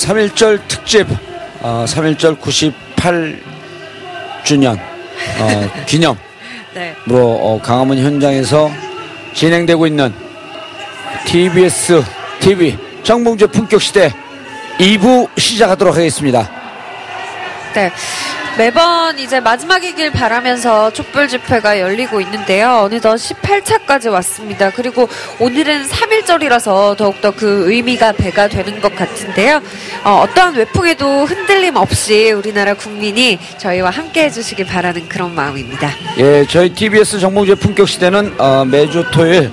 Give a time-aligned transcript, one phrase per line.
[0.00, 1.06] 3.1절 특집,
[1.60, 4.78] 어, 3.1절 98주년,
[5.38, 6.18] 어, 기념으로,
[6.74, 6.96] 네.
[7.10, 8.70] 어, 강화문 현장에서
[9.34, 10.14] 진행되고 있는
[11.26, 12.02] TBS
[12.40, 14.10] TV 정봉재 품격시대
[14.78, 16.50] 2부 시작하도록 하겠습니다.
[17.74, 17.92] 네.
[18.58, 22.82] 매번 이제 마지막이길 바라면서 촛불 집회가 열리고 있는데요.
[22.84, 24.70] 어느덧 18차까지 왔습니다.
[24.70, 29.62] 그리고 오늘은 3일절이라서 더욱더 그 의미가 배가 되는 것 같은데요.
[30.04, 35.90] 어, 떠한 외풍에도 흔들림 없이 우리나라 국민이 저희와 함께 해주시길 바라는 그런 마음입니다.
[36.18, 39.50] 예, 저희 TBS 정봉재 품격 시대는 어, 매주 토요일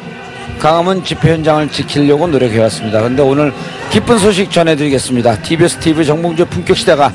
[0.59, 2.99] 강화문 집회 현장을 지키려고 노력해왔습니다.
[2.99, 3.53] 그런데 오늘
[3.89, 5.41] 기쁜 소식 전해드리겠습니다.
[5.43, 7.13] TBS TV 정봉재 품격시대가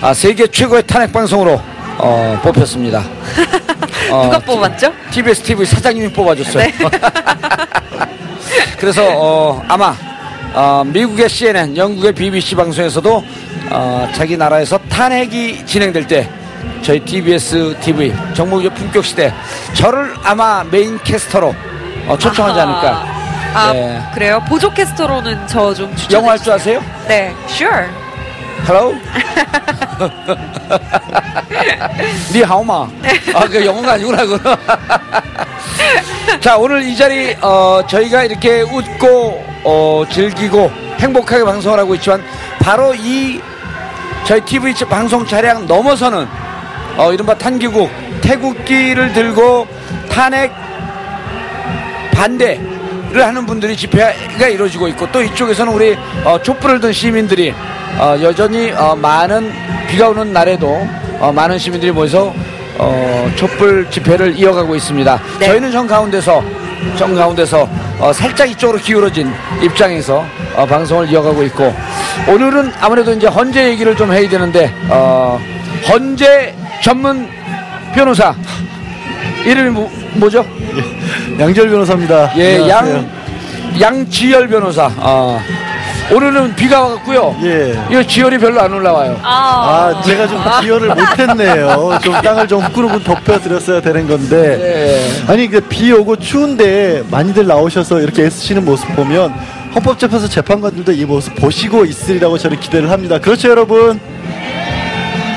[0.00, 1.60] 아, 세계 최고의 탄핵 방송으로
[1.98, 3.02] 어, 뽑혔습니다.
[4.10, 4.92] 어, 누가 뽑았죠?
[5.10, 6.64] TBS TV 사장님이 뽑아줬어요.
[6.64, 6.72] 네.
[8.78, 9.94] 그래서 어, 아마
[10.54, 13.24] 어, 미국의 CNN, 영국의 BBC 방송에서도
[13.70, 16.28] 어, 자기 나라에서 탄핵이 진행될 때
[16.82, 19.32] 저희 TBS TV 정보교 품격 시대
[19.74, 21.54] 저를 아마 메인 캐스터로
[22.08, 23.20] 어, 초청하지 않을까.
[23.52, 24.00] 아 네.
[24.14, 24.42] 그래요?
[24.48, 25.94] 보조 캐스터로는 저 좀.
[26.10, 26.82] 영어 할 줄 아세요?
[27.06, 27.86] 네, sure.
[28.66, 28.94] Hello.
[32.32, 32.88] 니 하오마.
[33.34, 34.56] 아, 그 영어가 아니구나, 그거.
[36.40, 42.22] 자, 오늘 이 자리, 어, 저희가 이렇게 웃고, 어, 즐기고, 행복하게 방송을 하고 있지만,
[42.60, 43.40] 바로 이,
[44.24, 46.26] 저희 TV 방송 차량 넘어서는,
[46.96, 47.90] 어, 이른바 탄기국,
[48.20, 49.66] 태국기를 들고
[50.10, 50.52] 탄핵
[52.12, 52.60] 반대
[53.12, 57.52] 를 하는 분들이 집회가 이루어지고 있고, 또 이쪽에서는 우리, 어, 촛불을 든 시민들이,
[57.98, 59.52] 어, 여전히 어, 많은
[59.88, 60.86] 비가 오는 날에도
[61.18, 62.32] 어, 많은 시민들이 모여서
[62.78, 65.20] 어, 촛불 집회를 이어가고 있습니다.
[65.38, 65.46] 네.
[65.46, 66.42] 저희는 정 가운데서
[66.96, 71.74] 정 가운데서 어, 살짝 이쪽으로 기울어진 입장에서 어, 방송을 이어가고 있고
[72.26, 75.38] 오늘은 아무래도 이제 헌재 얘기를 좀 해야 되는데 어,
[75.88, 77.28] 헌재 전문
[77.94, 78.34] 변호사
[79.44, 80.46] 이름이 뭐, 뭐죠?
[80.76, 80.99] 예,
[81.40, 82.32] 양지열 변호사입니다.
[82.36, 83.08] 예, 양
[83.80, 84.90] 양지열 변호사.
[84.98, 85.40] 어.
[86.12, 87.36] 오늘은 비가 와갖고요.
[87.44, 87.80] 예.
[87.88, 89.16] 이거 지열이 별로 안 올라와요.
[89.22, 91.98] 아, 아 제가 좀 지열을 못했네요.
[92.02, 94.56] 좀 땅을 좀 후끈후끈 덮여드렸어야 되는 건데.
[94.58, 95.32] 네.
[95.32, 99.32] 아니, 그 비 오고 추운데 많이들 나오셔서 이렇게 애쓰시는 모습 보면
[99.72, 103.18] 헌법재판소 재판관들도 이 모습 보시고 있으리라고 저는 기대를 합니다.
[103.20, 104.00] 그렇죠, 여러분?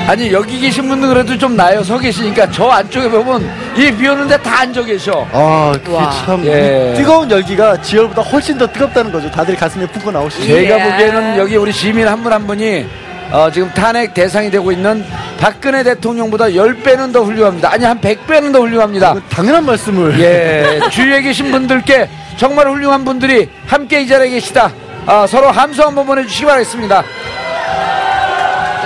[0.06, 4.36] 아니 여기 계신 분들 그래도 좀 나요 서 계시니까 저 안쪽에 보면 이 비 오는데
[4.38, 5.26] 다 앉아 계셔.
[5.32, 6.92] 아 그게 참 예.
[6.96, 9.30] 뜨거운 열기가 지열보다 훨씬 더 뜨겁다는 거죠.
[9.30, 10.90] 다들 가슴에 품고 나오시는 제가 예.
[10.90, 12.86] 보기에는 여기 우리 시민 한 분한 한 분이
[13.32, 15.04] 어, 지금 탄핵 대상이 되고 있는
[15.40, 17.72] 박근혜 대통령보다 10배는 더 훌륭합니다.
[17.72, 19.14] 아니 한 100배는 더 훌륭합니다.
[19.30, 20.20] 당연한 말씀을.
[20.20, 20.80] 예.
[20.90, 24.70] 주위에 계신 분들께 정말 훌륭한 분들이 함께 이 자리에 계시다.
[25.06, 27.02] 어, 서로 함수 한번 보내주시기 바라겠습니다.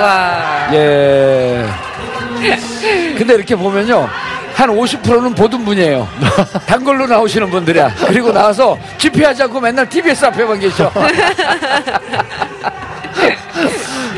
[0.00, 0.57] 와.
[0.72, 1.66] 예.
[3.16, 4.08] 근데 이렇게 보면요.
[4.54, 6.08] 한 50%는 보던 분이에요.
[6.66, 7.94] 단골로 나오시는 분들이야.
[8.06, 10.90] 그리고 나와서 집회하지 않고 맨날 TBS 앞에만 계셔.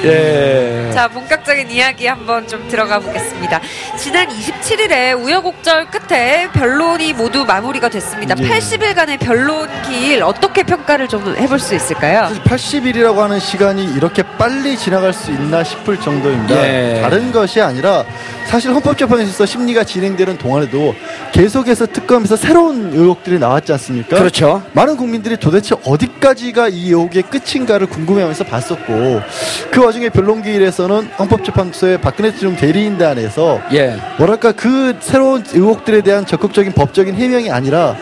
[0.04, 0.90] 예.
[0.94, 3.60] 자, 본격적인 이야기 한번 좀 들어가 보겠습니다.
[3.96, 8.34] 지난 27일에 우여곡절 끝에 변론이 모두 마무리가 됐습니다.
[8.38, 8.48] 예.
[8.48, 12.28] 80일간의 변론 길 어떻게 평가를 좀 해볼 수 있을까요?
[12.44, 16.56] 80일이라고 하는 시간이 이렇게 빨리 지나갈 수 있나 싶을 정도입니다.
[16.56, 17.00] 예.
[17.02, 18.04] 다른 것이 아니라
[18.46, 20.94] 사실 헌법재판에서 심리가 진행되는 동안에도
[21.32, 24.18] 계속해서 특검에서 새로운 의혹들이 나왔지 않습니까?
[24.18, 24.62] 그렇죠.
[24.72, 29.22] 많은 국민들이 도대체 어디까지가 이 의혹의 끝인가를 궁금해하면서 봤었고
[29.70, 33.96] 그 와중에 변론기일에서는 헌법재판소의 박근혜 대통령 대리인단에서 예.
[34.18, 37.96] 뭐랄까 그 새로운 의혹들에 대한 적극적인 법적인 해명이 아니라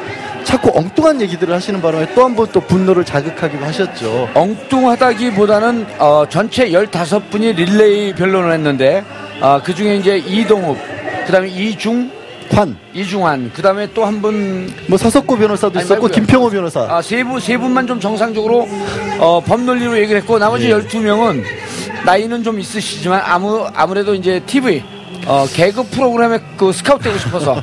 [0.44, 4.28] 자꾸 엉뚱한 얘기들을 하시는 바람에 또 한 번 또 분노를 자극하기도 하셨죠.
[4.34, 9.02] 엉뚱하다기보다는 어, 전체 15분이 릴레이 변론을 했는데
[9.40, 10.76] 어, 그 중에 이제 이동욱,
[11.26, 12.10] 그 다음에 이중,
[12.50, 14.70] 관, 이중환, 그 다음에 또 한 분.
[14.88, 16.08] 뭐 서석구 변호사도 있었고, 말고요.
[16.08, 16.80] 김평호 변호사.
[16.88, 18.66] 아, 세 분, 세 분만 좀 정상적으로,
[19.18, 20.74] 어, 법논리로 얘기를 했고, 나머지 예.
[20.74, 21.44] 12명은
[22.08, 24.82] 나이는 좀 있으시지만, 아무, 아무래도 이제 TV,
[25.28, 27.60] 어, 개그 프로그램에 그 스카우트 되고 싶어서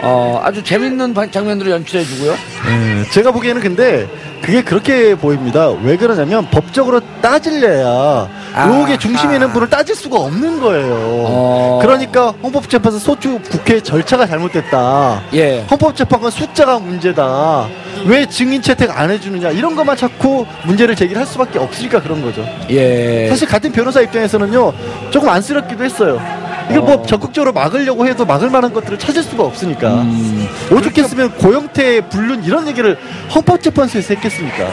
[0.00, 2.32] 어, 아주 재밌는 장면들을 연출해 주고요.
[2.32, 4.08] 네, 제가 보기에는 근데
[4.40, 5.70] 그게 그렇게 보입니다.
[5.82, 10.94] 왜 그러냐면 법적으로 따질래야 아, 의혹의 중심에 있는 분을 따질 수가 없는 거예요.
[10.94, 11.78] 어.
[11.82, 15.22] 그러니까 헌법재판소 소추 국회 절차가 잘못됐다.
[15.32, 15.64] 예.
[15.68, 17.66] 헌법재판관 숫자가 문제다.
[18.06, 22.46] 왜 증인 채택 안 해주느냐 이런 것만 자꾸 문제를 제기할 수밖에 없으니까 그런 거죠.
[22.70, 23.28] 예.
[23.30, 24.72] 사실 같은 변호사 입장에서는요
[25.10, 26.43] 조금 안쓰럽기도 했어요.
[26.70, 27.02] 이걸 뭐 어.
[27.06, 30.48] 적극적으로 막으려고 해도 막을 만한 것들을 찾을 수가 없으니까 음.
[30.72, 32.98] 오죽했으면 고영태 불륜 이런 얘기를
[33.34, 34.68] 헌법재판소에서 했겠습니까?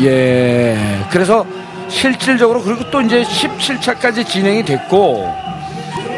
[0.00, 0.76] 예.
[1.10, 1.44] 그래서
[1.88, 5.50] 실질적으로 그리고 또 이제 17차까지 진행이 됐고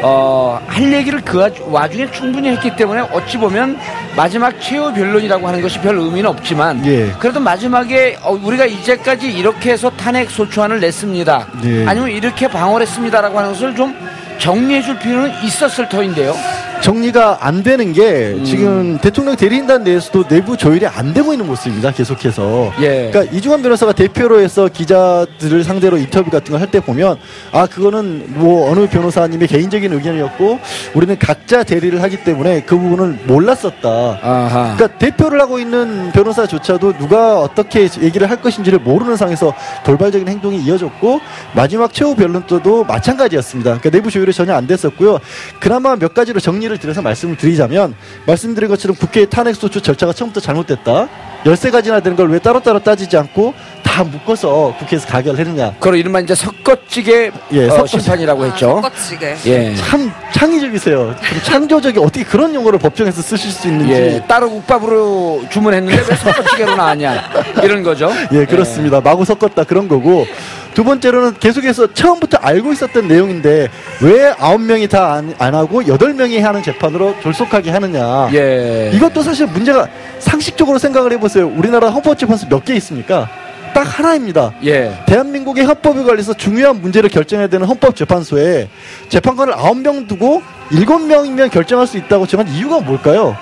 [0.05, 3.77] 어, 할 얘기를 그 와- 와중에 충분히 했기 때문에 어찌 보면
[4.17, 7.09] 마지막 최후 변론이라고 하는 것이 별 의미는 없지만 예.
[7.19, 11.47] 그래도 마지막에 어, 우리가 이제까지 이렇게 해서 탄핵 소추안을 냈습니다.
[11.65, 11.85] 예.
[11.87, 13.95] 아니면 이렇게 방어를 했습니다라고 하는 것을 좀
[14.39, 16.35] 정리해 줄 필요는 있었을 터인데요.
[16.83, 18.43] 정리가 안 되는 게 음.
[18.43, 21.91] 지금 대통령 대리인단 내에서도 내부 조율이 안 되고 있는 모습입니다.
[21.91, 22.73] 계속해서.
[22.81, 23.09] 예.
[23.09, 27.17] 그러니까 이중환 변호사가 대표로 해서 기자들을 상대로 인터뷰 같은 걸 할 때 보면
[27.51, 30.59] 아 그거는 뭐 어느 변호사님의 개인적인 의견이었고
[30.93, 33.89] 우리는 각자 대리를 하기 때문에 그 부분을 몰랐었다.
[34.21, 34.75] 아하.
[34.75, 39.53] 그러니까 대표를 하고 있는 변호사조차도 누가 어떻게 얘기를 할 것인지를 모르는 상황에서
[39.85, 41.21] 돌발적인 행동이 이어졌고
[41.53, 43.69] 마지막 최후 변론도 마찬가지였습니다.
[43.71, 45.19] 그러니까 내부 조율이 전혀 안 됐었고요.
[45.59, 51.09] 그나마 몇 가지로 정리를 드려서 말씀을 드리자면 말씀드린 것처럼 국회 탄핵 소추 절차가 처음부터 잘못됐다.
[51.45, 53.53] 13가지나 되는 걸 왜 따로따로 따지지 않고
[53.93, 55.75] 다 묶어서 국회에서 가결했느냐.
[55.79, 57.99] 그로 이른바 이제 섞어찌개 예, 어, 섞어찌개.
[58.01, 58.79] 심판이라고 했죠.
[58.83, 59.35] 아, 섞어치게.
[59.45, 59.75] 예.
[59.75, 61.15] 참 창의적이세요.
[61.15, 63.93] 좀 창조적이 어떻게 그런 용어를 법정에서 쓰실 수 있는지.
[63.93, 67.21] 예, 따로 국밥으로 주문했는데 왜 섞어찌개로 나왔냐
[67.61, 68.11] 이런 거죠.
[68.31, 68.99] 예, 그렇습니다.
[68.99, 70.25] 마구 섞었다 그런 거고.
[70.73, 73.67] 두 번째로는 계속해서 처음부터 알고 있었던 내용인데
[74.01, 78.29] 왜 아홉 명이 다 안 하고 여덟 명이 하는 재판으로 졸속하게 하느냐.
[78.33, 78.89] 예.
[78.95, 79.87] 이것도 사실 문제가
[80.17, 81.45] 상식적으로 생각을 해보세요.
[81.47, 83.29] 우리나라 헌법재판소 몇 개 있습니까?
[83.73, 84.53] 딱 하나입니다.
[84.65, 84.97] 예.
[85.05, 88.69] 대한민국의 헌법에 관해서 중요한 문제를 결정해야 되는 헌법재판소에
[89.09, 90.41] 재판관을 아홉 명 두고
[90.71, 93.35] 일곱 명이면 결정할 수 있다고 정한 이유가 뭘까요?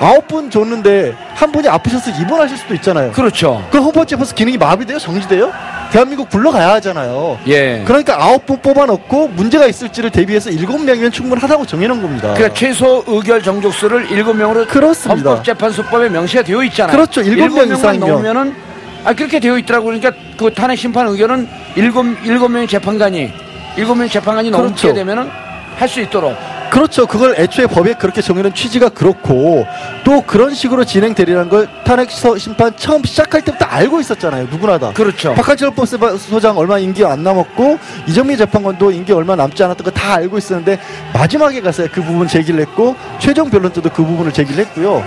[0.00, 3.12] 아홉 분 줬는데 한 분이 아프셔서 입원하실 수도 있잖아요.
[3.12, 3.64] 그렇죠.
[3.70, 4.98] 그 헌법재판소 기능이 마비돼요?
[4.98, 5.52] 정지돼요?
[5.92, 7.38] 대한민국 굴러가야 하잖아요.
[7.46, 7.82] 예.
[7.86, 12.34] 그러니까 아홉 분 뽑아놓고 문제가 있을지를 대비해서 일곱 명이면 충분하다고 정해놓은 겁니다.
[12.34, 15.30] 그러니까 최소 의결 정족수를 일곱 명으로 그렇습니다.
[15.30, 16.96] 헌법재판소법에 명시가 되어 있잖아요.
[16.96, 17.20] 그렇죠.
[17.20, 18.73] 일곱 명 이상이면.
[19.04, 23.32] 아 그렇게 되어 있더라고 그러니까 그 탄핵 심판 의견은 일곱 일곱 명의 재판관이
[23.76, 24.94] 일곱 명 재판관이 넘게 그렇죠.
[24.94, 25.28] 되면은
[25.76, 26.36] 할 수 있도록
[26.70, 27.06] 그렇죠.
[27.06, 29.64] 그걸 애초에 법에 그렇게 정해놓은 취지가 그렇고
[30.02, 34.48] 또 그런 식으로 진행되리라는 걸 탄핵 서- 심판 처음 시작할 때부터 알고 있었잖아요.
[34.50, 34.90] 누구나 다.
[34.92, 35.34] 그렇죠.
[35.34, 37.78] 박한철 법소장 얼마 임기 안 남았고
[38.08, 40.78] 이정미 재판관도 임기 얼마 남지 않았던 거 다 알고 있었는데
[41.12, 45.04] 마지막에 가서 그 부분 제기를 했고 최종 변론 때도 그 부분을 제기를 했고요.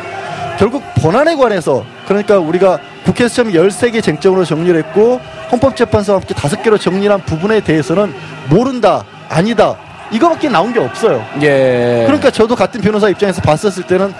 [0.58, 5.20] 결국 본안에 관해서 그러니까 우리가 국회에서 처음 13개 쟁점으로 정리를 했고
[5.52, 8.14] 헌법재판소와 함께 다섯 개로 정리한 부분에 대해서는
[8.50, 9.76] 모른다, 아니다
[10.12, 11.24] 이거밖에 나온 게 없어요.
[11.42, 12.04] 예.
[12.06, 14.14] 그러니까 저도 같은 변호사 입장에서 봤었을 때는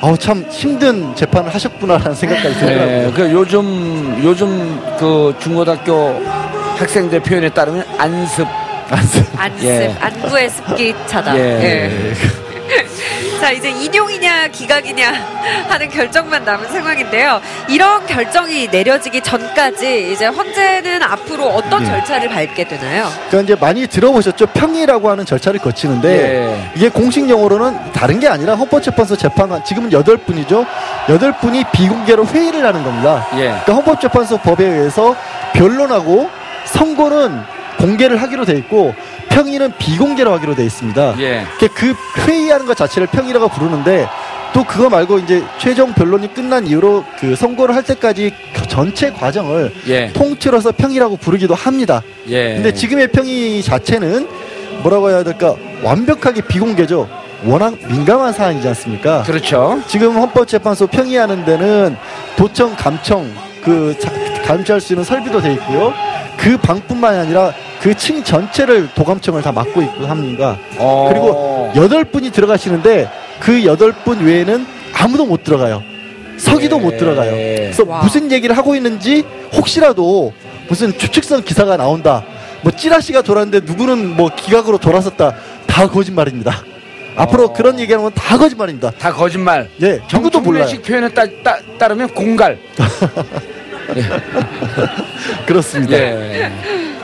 [0.00, 3.06] 어우 참 힘든 재판을 하셨구나라는 생각까지 들더라고요.
[3.06, 3.12] 예.
[3.14, 6.20] 그 요즘 요즘 그 중고등학교
[6.78, 8.46] 학생들 표현에 따르면 안습
[8.88, 9.26] 안습,
[9.62, 9.94] 예.
[10.00, 11.36] 안구의 습기 차다.
[11.36, 11.40] 예.
[11.40, 12.45] 예.
[13.40, 15.12] 자, 이제 인용이냐 기각이냐
[15.68, 17.40] 하는 결정만 남은 상황인데요.
[17.68, 21.86] 이런 결정이 내려지기 전까지 이제 헌재는 앞으로 어떤 네.
[21.86, 23.08] 절차를 밟게 되나요?
[23.28, 24.46] 그러니까 이제 많이 들어보셨죠?
[24.46, 26.70] 평의라고 하는 절차를 거치는데 예.
[26.74, 30.66] 이게 공식 용어로는 다른 게 아니라 헌법재판소 재판관 지금은 여덟 분이죠.
[31.08, 33.26] 여덟 분이 비공개로 회의를 하는 겁니다.
[33.34, 33.38] 예.
[33.48, 35.14] 그러니까 헌법재판소 법에 의해서
[35.52, 36.28] 변론하고
[36.64, 37.55] 선고는
[37.86, 38.94] 공개를 하기로 돼 있고
[39.28, 41.14] 평의는 비공개로 하기로 돼 있습니다.
[41.20, 41.44] 예.
[41.58, 44.08] 그- 그 회의하는 것 자체를 평의라고 부르는데
[44.52, 49.72] 또 그거 말고 이제 최종 변론이 끝난 이후로 그 선고를 할 때까지 그 전체 과정을
[49.88, 50.12] 예.
[50.12, 52.02] 통틀어서 평의라고 부르기도 합니다.
[52.28, 52.54] 예.
[52.54, 54.26] 근데 지금의 평의 자체는
[54.82, 57.08] 뭐라고 해야 될까 완벽하게 비공개죠.
[57.44, 59.22] 워낙 민감한 사안이지 않습니까?
[59.22, 59.80] 그렇죠.
[59.86, 61.96] 지금 헌법재판소 평의하는 데는
[62.34, 63.30] 도청, 감청
[63.62, 64.10] 그 자-
[64.44, 65.92] 감시할 수 있는 설비도 돼 있고요.
[66.38, 70.56] 그 방뿐만이 아니라 그 층 전체를 도감청을 다 맡고 있고 합니다.
[70.78, 71.08] 어.
[71.10, 73.08] 그리고 여덟 분이 들어가시는데
[73.40, 75.82] 그 여덟 분 외에는 아무도 못 들어가요.
[76.38, 76.80] 서기도 예.
[76.80, 77.30] 못 들어가요.
[77.32, 78.02] 그래서 와.
[78.02, 80.32] 무슨 얘기를 하고 있는지 혹시라도
[80.68, 82.24] 무슨 추측성 기사가 나온다.
[82.62, 85.34] 뭐 찌라시가 돌았는데 누구는 뭐 기각으로 돌아섰다.
[85.66, 86.62] 다 거짓말입니다.
[87.16, 87.52] 앞으로 어.
[87.52, 88.90] 그런 얘기하는 건 다 거짓말입니다.
[88.98, 89.68] 다 거짓말.
[89.82, 90.64] 예, 누구도 몰라요.
[90.66, 92.58] 정충래식 표현에 따, 따, 따르면 공갈.
[95.46, 95.96] 그렇습니다.
[95.96, 96.50] 예.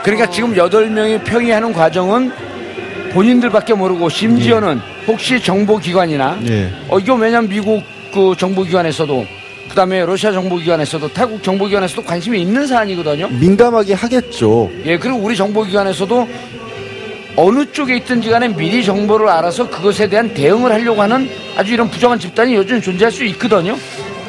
[0.03, 2.31] 그러니까 지금 여덟 명이 평의하는 과정은
[3.13, 6.69] 본인들밖에 모르고 심지어는 혹시 정보기관이나 예.
[6.89, 7.83] 어 이거 왜냐면 미국
[8.13, 9.25] 그 정보기관에서도
[9.69, 13.29] 그다음에 러시아 정보기관에서도 태국 정보기관에서도 관심이 있는 사안이거든요.
[13.29, 14.69] 민감하게 하겠죠.
[14.85, 16.27] 예, 그리고 우리 정보기관에서도
[17.35, 22.19] 어느 쪽에 있든지 간에 미리 정보를 알아서 그것에 대한 대응을 하려고 하는 아주 이런 부정한
[22.19, 23.75] 집단이 요즘 존재할 수 있거든요.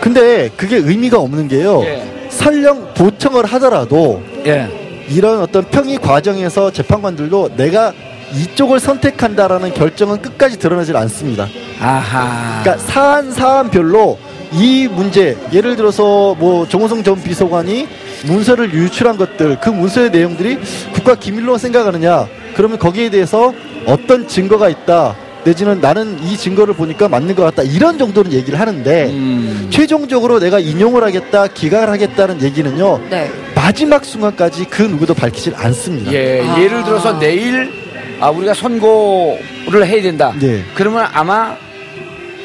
[0.00, 1.82] 근데 그게 의미가 없는 게요.
[1.84, 2.02] 예.
[2.30, 4.83] 설령 보청을 하더라도 예.
[5.08, 7.92] 이런 어떤 평의 과정에서 재판관들도 내가
[8.34, 11.48] 이쪽을 선택한다라는 결정은 끝까지 드러나질 않습니다.
[11.80, 12.62] 아하.
[12.62, 14.18] 그러니까 사안 사안별로
[14.52, 17.88] 이 문제 예를 들어서 뭐 정호성 전 비서관이
[18.26, 20.58] 문서를 유출한 것들 그 문서의 내용들이
[20.92, 23.52] 국가 기밀로 생각하느냐 그러면 거기에 대해서
[23.86, 29.06] 어떤 증거가 있다 내지는 나는 이 증거를 보니까 맞는 것 같다 이런 정도는 얘기를 하는데
[29.10, 29.68] 음.
[29.70, 33.30] 최종적으로 내가 인용을 하겠다 기각을 하겠다는 얘기는요 네.
[33.64, 36.12] 마지막 순간까지 그 누구도 밝히질 않습니다.
[36.12, 36.60] 예, 아.
[36.60, 37.72] 예를 들어서 내일
[38.20, 40.34] 아, 우리가 선고를 해야 된다.
[40.42, 40.62] 예.
[40.74, 41.56] 그러면 아마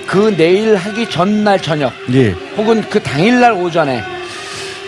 [0.08, 2.30] 그 내일 하기 전날 저녁 예.
[2.56, 4.02] 혹은 그 당일날 오전에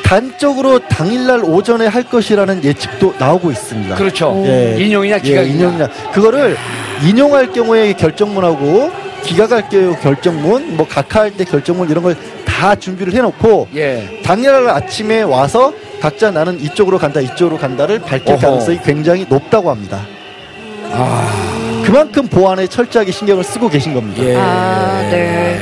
[0.06, 3.96] 단적으로 당일날 오전에 할 것이라는 예측도 나오고 있습니다.
[3.96, 4.42] 그렇죠.
[4.46, 4.78] 예.
[4.80, 5.54] 인용이냐 예, 기각이냐.
[5.54, 6.56] 인용이나 그거를
[7.06, 8.90] 인용할 경우에 결정문하고
[9.26, 12.16] 기각할 경우 결정문, 뭐 각하할 때 결정문 이런 걸
[12.62, 14.22] 다 준비를 해놓고 예.
[14.24, 18.42] 당일날 아침에 와서 각자 나는 이쪽으로 간다, 이쪽으로 간다를 밝힐 어허.
[18.42, 20.02] 가능성이 굉장히 높다고 합니다.
[20.92, 24.24] 아, 그만큼 보안에 철저하게 신경을 쓰고 계신 겁니다.
[24.24, 24.36] 예.
[24.36, 25.60] 아, 네.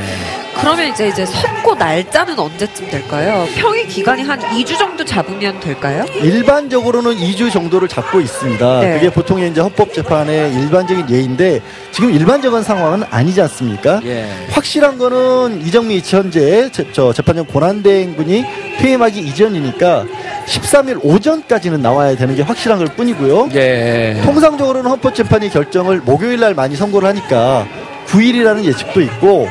[0.60, 3.46] 그러면 이제 이제 선고 날짜는 언제쯤 될까요?
[3.56, 6.04] 평의 기간이 한 2주 정도 잡으면 될까요?
[6.16, 8.80] 일반적으로는 2주 정도를 잡고 있습니다.
[8.80, 8.94] 네.
[8.94, 11.60] 그게 보통 이제 헌법재판의 일반적인 예인데
[11.92, 14.00] 지금 일반적인 상황은 아니지 않습니까?
[14.04, 14.28] 예.
[14.50, 18.44] 확실한 거는 이정미 현재 제- 저 재판장 권한대행군이
[18.78, 20.04] 퇴임하기 이전이니까
[20.46, 23.48] 13일 오전까지는 나와야 되는 게 확실한 걸 뿐이고요.
[23.54, 24.20] 예.
[24.24, 27.66] 통상적으로는 헌법재판이 결정을 목요일 날 많이 선고를 하니까
[28.08, 29.48] 9일이라는 예측도 있고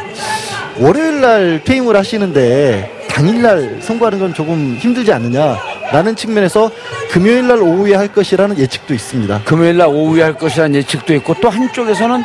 [0.79, 6.71] 월요일 날 퇴임을 하시는데 당일 날 선고하는 건 조금 힘들지 않느냐라는 측면에서
[7.11, 9.41] 금요일 날 오후에 할 것이라는 예측도 있습니다.
[9.43, 12.23] 금요일 날 오후에 할 것이라는 예측도 있고 또 한쪽에서는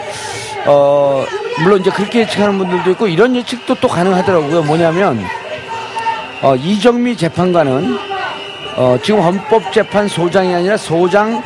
[0.67, 1.25] 어
[1.63, 4.63] 물론 이제 그렇게 예측하는 분들도 있고 이런 예측도 또 가능하더라고요.
[4.63, 5.21] 뭐냐면
[6.41, 7.99] 어 이정미 재판관은
[8.77, 11.43] 어 지금 헌법재판소장이 아니라 소장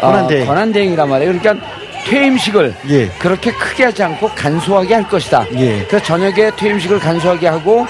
[0.00, 0.46] 권한대행.
[0.46, 1.38] 권한대행이란 말이에요.
[1.38, 1.66] 그러니까
[2.06, 3.08] 퇴임식을 예.
[3.18, 5.46] 그렇게 크게 하지 않고 간소하게 할 것이다.
[5.56, 5.84] 예.
[5.88, 7.86] 그래서 저녁에 퇴임식을 간소하게 하고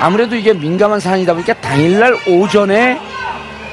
[0.00, 2.98] 아무래도 이게 민감한 사안이다 보니까 당일날 오전에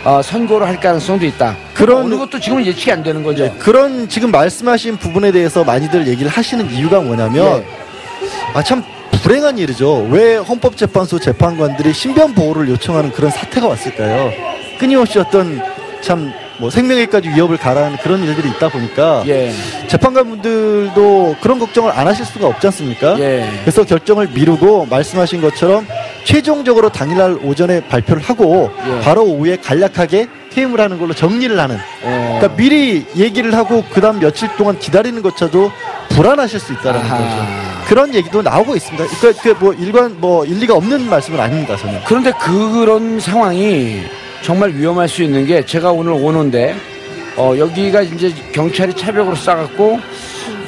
[0.06, 1.56] 어, 선고를 할 가능성도 있다.
[1.74, 3.54] 그런- 어느 것도 지금은 예측이 안 되는 거죠.
[3.60, 7.66] 그런 지금 말씀하신 부분에 대해서 많이들 얘기를 하시는 이유가 뭐냐면 예.
[8.54, 8.84] 아참
[9.24, 10.08] 불행한 일이죠.
[10.10, 14.32] 왜 헌법재판소 재판관들이 신변 보호를 요청하는 그런 사태가 왔을까요?
[14.80, 15.62] 끊임없이 어떤
[16.02, 19.52] 참 뭐 생명에까지 위협을 가라는 그런 일들이 있다 보니까 예.
[19.88, 23.18] 재판관분들도 그런 걱정을 안 하실 수가 없지 않습니까?
[23.20, 23.50] 예.
[23.62, 25.88] 그래서 결정을 미루고 말씀하신 것처럼
[26.26, 29.00] 최종적으로 당일날 오전에 발표를 하고 예.
[29.02, 32.38] 바로 오후에 간략하게 퇴임을 하는 걸로 정리를 하는 어.
[32.40, 35.72] 그러니까 미리 얘기를 하고 그다음 며칠 동안 기다리는 것조차도
[36.10, 37.18] 불안하실 수 있다는 아하.
[37.18, 37.86] 거죠.
[37.88, 39.06] 그런 얘기도 나오고 있습니다.
[39.20, 42.02] 그러니까 그 뭐 일관 뭐 일리가 없는 말씀은 아닙니다, 저는.
[42.06, 44.02] 그런데 그런 상황이
[44.42, 46.76] 정말 위험할 수 있는 게 제가 오늘 오는데
[47.36, 50.00] 어, 여기가 이제 경찰이 차벽으로 싸갖고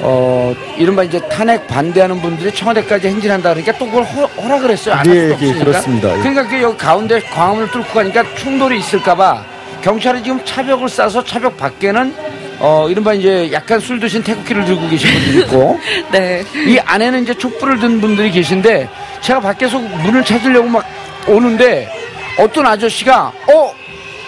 [0.03, 4.95] 어, 이른바 이제 탄핵 반대하는 분들이 청와대까지 행진한다 그러니까 또 그걸 허, 허락을 했어요.
[4.95, 5.65] 안할 예, 수도 예, 없으니까.
[5.65, 6.13] 그렇습니다.
[6.13, 6.19] 예.
[6.19, 9.43] 그러니까 그 여기 가운데 광화문을 뚫고 가니까 충돌이 있을까봐
[9.81, 12.13] 경찰이 지금 차벽을 싸서 차벽 밖에는
[12.59, 15.79] 어, 이른바 이제 약간 술 드신 태극기를 들고 계신 분들이 있고
[16.11, 16.43] 네.
[16.67, 18.87] 이 안에는 이제 촛불을 든 분들이 계신데
[19.21, 20.85] 제가 밖에서 문을 찾으려고 막
[21.27, 22.00] 오는데
[22.37, 23.75] 어떤 아저씨가 어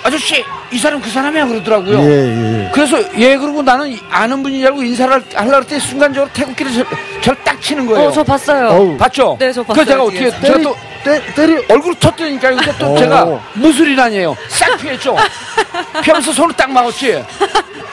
[0.03, 1.99] 아저씨 이 사람 그 사람이야 그러더라고요.
[1.99, 2.71] 예, 예.
[2.73, 6.71] 그래서 예 그러고 나는 아는 분인 줄 알고 인사를 하려고 때 순간적으로 태극기를
[7.21, 8.09] 저를 딱 치는 거예요.
[8.09, 8.67] 어, 저 봤어요.
[8.67, 8.97] 어우.
[8.97, 9.37] 봤죠?
[9.39, 10.39] 네, 저 그래서 봤어요, 제가 어떻게 뒤에서.
[10.41, 11.65] 제가 때리, 또 때, 때리.
[11.69, 12.97] 얼굴을 쳤더니까 근데 또 어.
[12.97, 14.35] 제가 무술이라니에요.
[14.49, 15.15] 싹 피했죠.
[16.03, 17.23] 피하면서 손을 딱 막았지.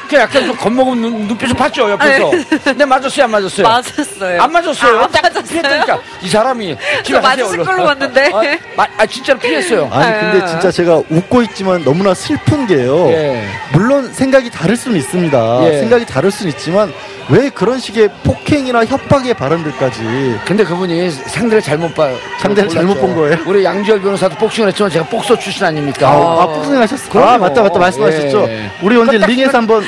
[0.08, 2.30] 그 약간 좀 겁먹은 눈, 눈빛을 봤죠 옆에서.
[2.64, 3.64] 근데 맞았어요 안 맞았어요?
[3.68, 4.42] 맞았어요.
[4.42, 4.98] 안 맞았어요.
[4.98, 5.44] 아, 안 딱 맞았어요?
[5.44, 7.64] 피했다니까 이 사람이 집에 저 가세요, 맞으신 얼른.
[7.64, 8.30] 걸로 봤는데.
[8.32, 8.42] 어?
[8.76, 9.88] 마- 아 진짜로 피했어요.
[9.92, 10.46] 아니 근데 아.
[10.46, 13.08] 진짜 제가 웃고 있지만 너무나 슬픈 게요.
[13.12, 13.46] 예.
[13.72, 15.60] 물론 생각이 다를 수는 있습니다.
[15.72, 15.78] 예.
[15.78, 16.92] 생각이 다를 수는 있지만
[17.28, 22.08] 왜 그런 식의 폭행이나 협박의 발언들까지 근데 그분이 상대를 잘못 봐.
[22.38, 23.36] 상대를 잘못 본 거예요?
[23.46, 26.08] 우리 양지열 변호사도 복싱을 했지만 제가 복서 출신 아닙니까?
[26.08, 27.10] 아, 아 폭행하셨어.
[27.10, 27.28] 그럼요.
[27.28, 28.46] 아 맞다 맞다 말씀하셨죠.
[28.48, 28.70] 예.
[28.82, 29.84] 우리 언제 링에서 한번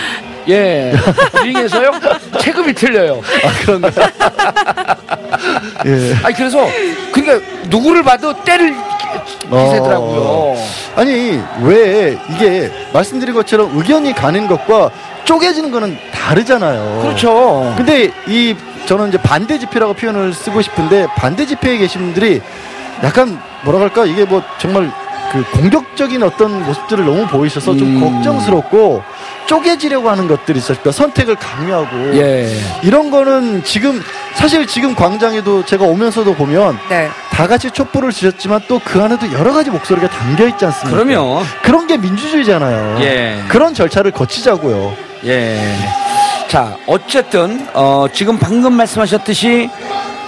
[0.48, 0.92] 예.
[1.42, 1.90] 링에서요?
[2.40, 3.20] 체급이 틀려요.
[3.44, 3.90] 아 그런가?
[5.86, 6.14] 예.
[6.22, 6.66] 아니 그래서
[7.12, 8.74] 그러니까 누구를 봐도 때를
[9.50, 9.64] 어.
[9.64, 10.56] 기세더라고요.
[10.96, 14.90] 아니 왜 이게 말씀드린 것처럼 의견이 가는 것과
[15.24, 17.00] 쪼개지는 거는 다르잖아요.
[17.02, 17.74] 그렇죠.
[17.76, 18.54] 근데 이
[18.86, 22.40] 저는 이제 반대 지표라고 표현을 쓰고 싶은데 반대 지표에 계신 분들이
[23.02, 24.90] 약간 뭐라 할까 이게 뭐 정말
[25.32, 28.00] 그 공격적인 어떤 모습들을 너무 보이셔서 좀 음.
[28.00, 29.02] 걱정스럽고
[29.46, 32.54] 쪼개지려고 하는 것들이 있었을까 선택을 강요하고 예.
[32.82, 34.02] 이런 거는 지금
[34.34, 37.08] 사실 지금 광장에도 제가 오면서도 보면 네.
[37.30, 41.02] 다 같이 촛불을 지셨지만 또 그 안에도 여러 가지 목소리가 담겨 있지 않습니까?
[41.02, 41.42] 그럼요.
[41.62, 42.98] 그런 게 민주주의잖아요.
[43.02, 43.42] 예.
[43.48, 45.11] 그런 절차를 거치자고요.
[45.24, 45.76] 예.
[46.48, 49.70] 자, 어쨌든 어, 지금 방금 말씀하셨듯이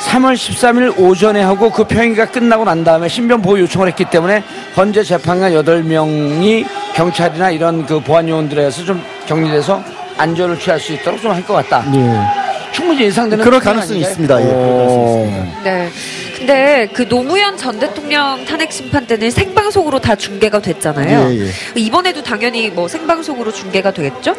[0.00, 4.42] 3월 13일 오전에 하고 그 평의가 끝나고 난 다음에 신변 보호 요청을 했기 때문에
[4.74, 9.82] 현재 재판관 8명이 경찰이나 이런 그 보안 요원들에서 좀 격리돼서
[10.16, 11.84] 안전을 취할 수 있도록 좀 할 것 같다.
[11.94, 12.43] 예.
[12.74, 14.00] 충분히 예상되는 그럴 상황 가능성이?
[14.00, 14.40] 있습니다.
[14.40, 15.26] 예, 그럴 가능성이 오.
[15.26, 15.62] 있습니다.
[15.64, 15.90] 네.
[16.36, 21.30] 근데 그 노무현 전 대통령 탄핵 심판 때는 생방송으로 다 중계가 됐잖아요.
[21.30, 21.50] 예, 예.
[21.80, 24.34] 이번에도 당연히 뭐 생방송으로 중계가 되겠죠?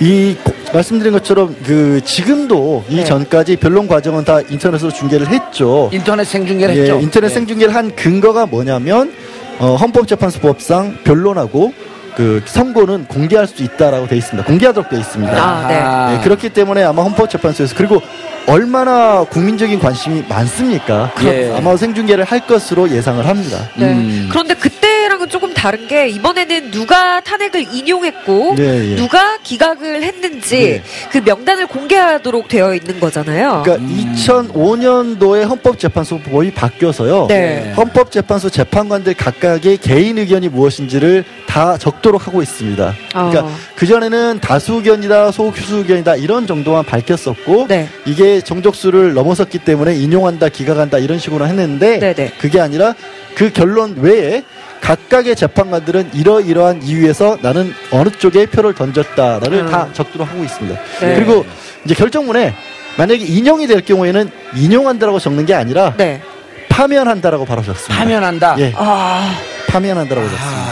[0.00, 3.02] 이 고- 말씀드린 것처럼 그 지금도 네.
[3.02, 5.90] 이전까지 변론 과정은 다 인터넷으로 중계를 했죠.
[5.92, 6.98] 인터넷 생중계를 예, 했죠.
[7.00, 7.34] 인터넷 예.
[7.34, 9.12] 생중계를 한 근거가 뭐냐면
[9.58, 11.72] 어, 헌법재판소법상 변론하고
[12.16, 14.46] 그 선고는 공개할 수 있다라고 돼 있습니다.
[14.46, 15.32] 공개하도록 돼 있습니다.
[15.36, 16.14] 아, 네.
[16.16, 18.00] 예, 그렇기 때문에 아마 헌법재판소에서 그리고
[18.46, 21.12] 얼마나 국민적인 관심이 많습니까?
[21.24, 21.52] 예.
[21.56, 23.68] 아마 생중계를 할 것으로 예상을 합니다.
[23.76, 23.92] 네.
[23.92, 24.28] 음.
[24.30, 28.96] 그런데 그때랑은 조금 다른 게 이번에는 누가 탄핵을 인용했고 네, 예.
[28.96, 30.82] 누가 기각을 했는지 네.
[31.10, 33.62] 그 명단을 공개하도록 되어 있는 거잖아요.
[33.64, 33.84] 그러니까
[34.14, 37.26] 2005년도에 헌법재판소 법이 바뀌어서요.
[37.28, 37.72] 네.
[37.76, 42.94] 헌법재판소 재판관들 각각의 개인 의견이 무엇인지를 다 적도록 하고 있습니다.
[43.10, 43.50] 그러니까 어.
[43.74, 47.88] 그전에는 다수 의견이다, 소수 의견이다 이런 정도만 밝혔었고 네.
[48.36, 52.32] 이게 정족수를 넘어섰기 때문에 인용한다, 기각한다 이런 식으로 했는데 네네.
[52.38, 52.94] 그게 아니라
[53.34, 54.44] 그 결론 외에
[54.80, 59.70] 각각의 재판관들은 이러이러한 이유에서 나는 어느 쪽에 표를 던졌다를 음.
[59.70, 60.80] 다 적도록 하고 있습니다.
[61.00, 61.14] 네.
[61.14, 61.44] 그리고
[61.84, 62.54] 이제 결정문에
[62.98, 66.20] 만약에 인용이 될 경우에는 인용한다라고 적는 게 아니라 네.
[66.68, 67.94] 파면한다라고 바로 적습니다.
[67.98, 68.56] 파면한다.
[68.58, 69.34] 예, 아,
[69.68, 70.70] 파면한다라고 적습니다.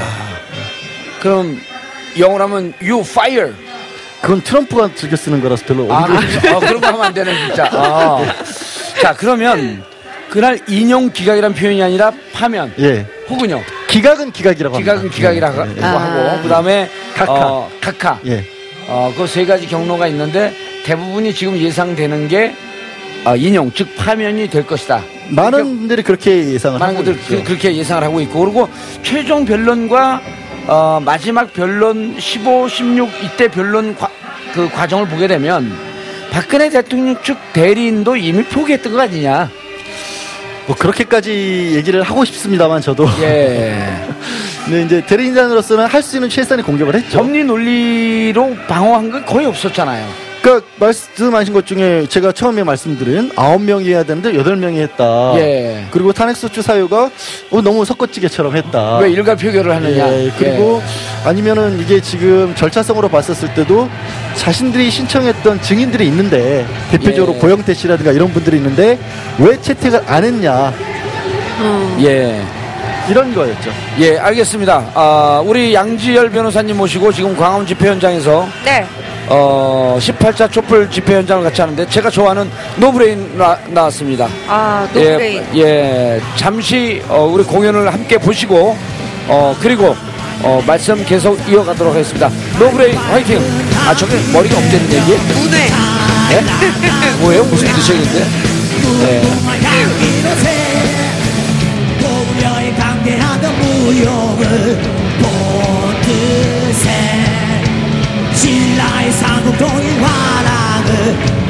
[1.20, 1.58] 그럼
[2.18, 3.52] 영어로 하면 you fire.
[4.24, 6.56] 그건 트럼프가 즐겨 쓰는 거라서 별로 아, 그렇죠.
[6.56, 7.68] 어, 그런 거 하면 안 되네, 진짜.
[7.72, 8.18] 아.
[9.02, 9.84] 자, 그러면
[10.30, 13.06] 그날 인용 기각이란 표현이 아니라 파면 예.
[13.28, 13.62] 혹은요.
[13.88, 14.92] 기각은 기각이라고 합니다.
[14.94, 15.98] 기각은 기각이라고 예, 예, 아.
[15.98, 17.32] 하고 그다음에 각하.
[17.34, 18.18] 어, 각하.
[18.26, 18.44] 예.
[18.88, 22.54] 어, 그 세 가지 경로가 있는데 대부분이 지금 예상되는 게
[23.26, 25.02] 어, 인용 즉 파면이 될 것이다.
[25.28, 27.44] 많은 분들이 그렇게 예상을 많은 하고 분들.
[27.44, 28.68] 그, 렇게 예상을 하고 있고 그리고
[29.02, 30.20] 최종 변론과
[30.66, 34.08] 어, 마지막 변론 15, 16 이때 변론 과,
[34.54, 35.70] 그 과정을 보게 되면
[36.30, 39.50] 박근혜 대통령 측 대리인도 이미 포기했던 거 아니냐?
[40.66, 43.86] 뭐 그렇게까지 얘기를 하고 싶습니다만 저도 예.
[44.64, 47.18] 근데 이제 대리인단으로서는 할 수 있는 최선의 공격을 했죠.
[47.18, 50.23] 법리 논리로 방어한 건 거의 없었잖아요.
[50.44, 55.32] 그러니까 말씀하신 것 중에 제가 처음에 말씀드린 아홉 명이 해야 되는데 여덟 명이 했다.
[55.36, 55.86] 예.
[55.90, 57.10] 그리고 탄핵소추 사유가
[57.50, 58.98] 어, 너무 섞어찌개처럼 했다.
[58.98, 60.06] 왜 일괄 표결을 하느냐?
[60.12, 60.82] 예, 그리고
[61.24, 63.88] 아니면은 이게 지금 절차상으로 봤었을 때도
[64.34, 67.40] 자신들이 신청했던 증인들이 있는데 대표적으로 예.
[67.40, 68.98] 고영태 씨라든가 이런 분들이 있는데
[69.38, 70.74] 왜 채택을 안 했냐
[72.00, 72.04] 예.
[72.04, 72.42] 예.
[73.08, 73.70] 이런 거였죠.
[74.00, 74.90] 예, 알겠습니다.
[74.94, 78.86] 아, 우리 양지열 변호사님 모시고 지금 광화문 집회 현장에서 네.
[79.28, 84.28] 어, 18차 촛불 집회 현장을 같이 하는데 제가 좋아하는 노브레인 나, 나왔습니다.
[84.48, 85.42] 아, 노브레인.
[85.54, 88.76] 예, 예, 잠시 어, 우리 공연을 함께 보시고
[89.28, 89.96] 어, 그리고
[90.42, 92.28] 어, 말씀 계속 이어가도록 하겠습니다.
[92.58, 93.40] 노브레인 화이팅!
[93.86, 95.16] 아, 저게 머리가 없겠는데 이게?
[95.32, 95.70] 문외.
[96.32, 96.40] 예?
[97.20, 97.44] 뭐예요?
[97.44, 98.26] 무슨 뜻이겠는데?
[99.04, 99.22] 예.
[104.84, 104.93] 고
[109.44, 111.43] 신라의 상국통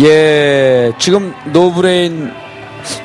[0.00, 2.30] 예, 지금 노브레인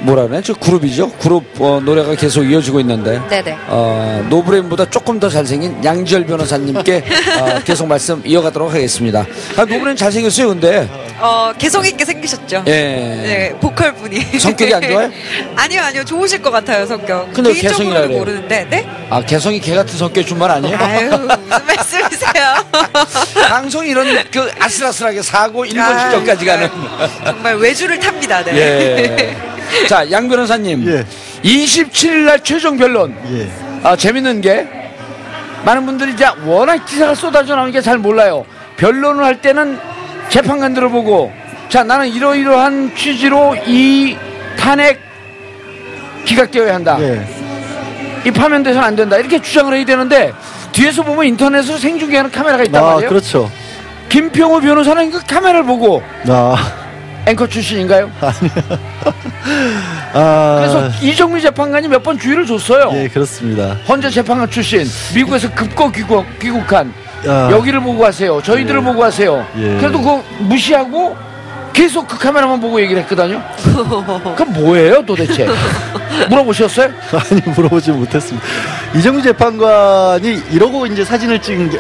[0.02, 1.10] 뭐라 그러나 저 그룹이죠.
[1.14, 3.58] 그룹 어, 노래가 계속 이어지고 있는데 네네.
[3.68, 6.98] 어, 노브레인보다 조금 더 잘생긴 양지열 변호사님께
[7.40, 9.26] 어, 계속 말씀 이어가도록 하겠습니다.
[9.58, 10.88] 아, 노브레인 잘생겼어요, 근데
[11.20, 12.64] 어, 개성 있게 생기셨죠?
[12.68, 12.72] 예.
[12.72, 14.20] 네, 보컬 분이.
[14.40, 15.10] 성격이 안 좋아요?
[15.56, 16.04] 아니요, 아니요.
[16.04, 17.32] 좋으실 것 같아요, 성격.
[17.34, 18.20] 근데 왜 개성이라 개인적으로는 그래요?
[18.20, 18.88] 모르는데, 네?
[19.10, 20.78] 아 개성이 개 같은 성격 준말 아니에요?
[20.78, 22.31] 아유, 무슨 말씀이세요?
[23.50, 26.70] 방송 이런 그 아슬아슬하게 사고 일본 아유, 실전까지 가는.
[27.26, 28.56] 정말 외주를 탑니다, 네.
[28.56, 29.38] 예.
[29.88, 30.88] 자, 양 변호사님.
[30.88, 31.06] 예.
[31.44, 33.16] 27일 날 최종 변론.
[33.34, 33.50] 예.
[33.84, 34.68] 아, 재밌는 게
[35.66, 38.46] 많은 분들이 이제 워낙 기사가 쏟아져 나오는 게잘 몰라요.
[38.78, 39.80] 변론을 할 때는
[40.30, 41.32] 재판관들을 보고
[41.70, 44.18] 자, 나는 이러이러한 취지로 이
[44.58, 45.00] 탄핵
[46.26, 46.98] 기각되어야 한다.
[47.00, 47.26] 예.
[48.26, 49.18] 이 파면돼서는 안 된다.
[49.18, 50.34] 이렇게 주장을 해야 되는데
[50.72, 53.10] 뒤에서 보면 인터넷으로 생중계하는 카메라가 있단 아, 말이에요.
[53.10, 53.52] 그렇죠.
[54.10, 56.56] 김평호 변호사는 그 카메라를 보고 아,
[57.26, 58.10] 앵커 출신인가요?
[60.14, 60.56] 아.
[60.60, 62.90] 그래서 이정미 재판관이 몇 번 주의를 줬어요.
[62.96, 63.78] 예, 그렇습니다.
[63.88, 66.92] 헌재 재판관 출신, 미국에서 급거 귀국, 귀국한
[67.28, 67.52] 야.
[67.52, 68.42] 여기를 보고 하세요.
[68.42, 68.84] 저희들을 예.
[68.84, 69.46] 보고 하세요.
[69.58, 69.78] 예.
[69.78, 71.16] 그래도 그거 무시하고
[71.74, 73.42] 계속 그 카메라만 보고 얘기를 했거든요.
[74.36, 75.48] 그럼 뭐예요 도대체?
[76.30, 76.90] 물어보셨어요?
[77.32, 78.46] 아니 물어보지 못했습니다.
[78.96, 81.80] 이정미 재판관이 이러고 이제 사진을 찍은 게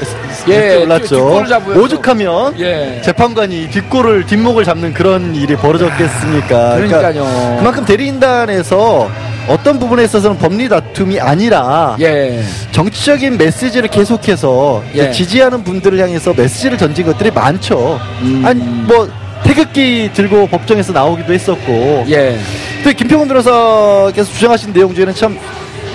[0.50, 1.44] 예, 예, 올랐죠.
[1.76, 3.02] 오죽하면 예.
[3.04, 6.76] 재판관이 뒷골을 뒷목을 잡는 그런 일이 벌어졌겠습니까?
[6.76, 7.58] 그러니까요.
[7.60, 9.10] 그만큼 대리인단에서
[9.48, 12.42] 어떤 부분에 있어서는 법리 다툼이 아니라 예.
[12.72, 15.12] 정치적인 메시지를 계속해서 예.
[15.12, 18.00] 지지하는 분들을 향해서 메시지를 던진 것들이 많죠.
[18.22, 18.44] 음.
[18.46, 19.10] 아니 뭐
[19.44, 22.38] 태극기 들고 법정에서 나오기도 했었고 예.
[22.84, 25.38] 또 김평훈 변호사께서 주장하신 내용 중에는 참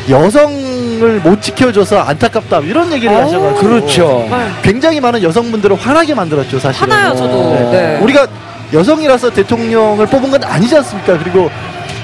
[0.08, 4.28] 여성을 못 지켜줘서 안타깝다 이런 얘기를 오, 하셔가지고 그렇죠.
[4.62, 7.54] 굉장히 많은 여성분들을 화나게 만들었죠 사실은 화나요, 저도.
[7.54, 7.70] 네.
[7.70, 7.98] 네.
[8.00, 8.26] 우리가
[8.72, 11.50] 여성이라서 대통령을 뽑은 건 아니지 않습니까 그리고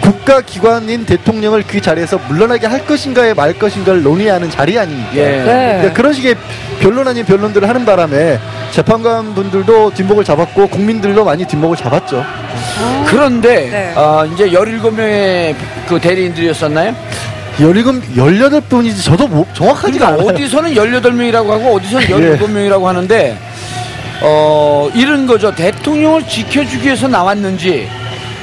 [0.03, 5.23] 국가기관인 대통령을 그 자리에서 물러나게 할 것인가에 말 것인가를 논의하는 자리 아닙니까 예.
[5.23, 5.43] 네.
[5.45, 6.35] 그러니까 그런 식의
[6.81, 8.39] 변론 아닌 변론들을 하는 바람에
[8.73, 12.25] 재판관 분들도 뒷목을 잡았고 국민들도 많이 뒷목을 잡았죠.
[13.07, 13.93] 그런데 네.
[13.95, 15.55] 어, 이제 17명의
[15.89, 16.95] 그 대리인들이었었나요?
[17.59, 17.85] 17,
[18.17, 20.27] 18분이지 저도 뭐, 정확하지가 그러니까 않아요.
[20.27, 22.37] 어디서는 18명이라고 하고 어디서는 예.
[22.39, 23.39] 17명이라고 하는데
[24.23, 25.55] 어 이런 거죠.
[25.55, 27.89] 대통령을 지켜주기 위해서 나왔는지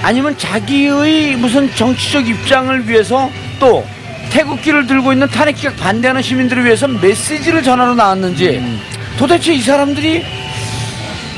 [0.02, 3.86] 아니면 자기의 무슨 정치적 입장을 위해서 또
[4.30, 8.80] 태극기를 들고 있는 탄핵 기각 반대하는 시민들을 위해서 메시지를 전하러 나왔는지 음.
[9.18, 10.24] 도대체 이 사람들이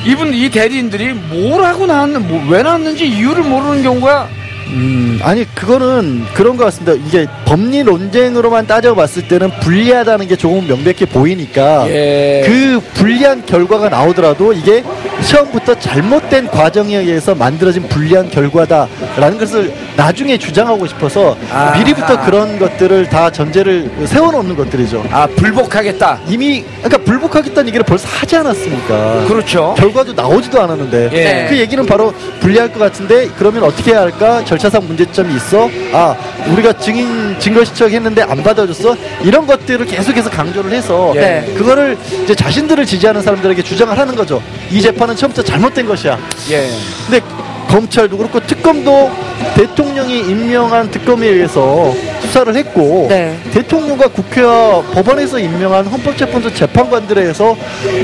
[0.06, 4.30] 이분 이 대리인들이 뭘 하고 나왔는 뭐, 왜 나왔는지 이유를 모르는 경우가
[4.72, 6.94] 음, 아니 그거는 그런 것 같습니다.
[6.94, 12.44] 이게 법리 논쟁으로만 따져봤을 때는 불리하다는 게 조금 명백해 보이니까 예.
[12.46, 14.84] 그 불리한 결과가 나오더라도 이게
[15.28, 21.78] 처음부터 잘못된 과정에 의해서 만들어진 불리한 결과다라는 것을 나중에 주장하고 싶어서 아하.
[21.78, 25.04] 미리부터 그런 것들을 다 전제를 세워놓는 것들이죠.
[25.12, 26.20] 아 불복하겠다.
[26.28, 29.26] 이미 그러니까 불복하겠다는 얘기를 벌써 하지 않았습니까?
[29.28, 29.76] 그렇죠.
[29.78, 31.48] 결과도 나오지도 않았는데 예.
[31.50, 36.16] 그 얘기는 바로 불리할 것 같은데 그러면 어떻게 해야 할까 절차상 문제점이 있어 아
[36.52, 41.52] 우리가 증인 증거 시청했는데 안 받아줬어 이런 것들을 계속해서 강조를 해서 예.
[41.58, 46.18] 그거를 이제 자신들을 지지하는 사람들에게 주장을 하는 거죠 이 재판은 처음부터 잘못된 것이야
[46.52, 46.70] 예.
[47.08, 47.26] 근데
[47.68, 49.10] 검찰도 그렇고 특검도
[49.56, 53.38] 대통령이 임명한 특검에 의해서 수사를 했고 네.
[53.52, 57.56] 대통령과 국회와 법원에서 임명한 헌법재판소 재판관들에 의해서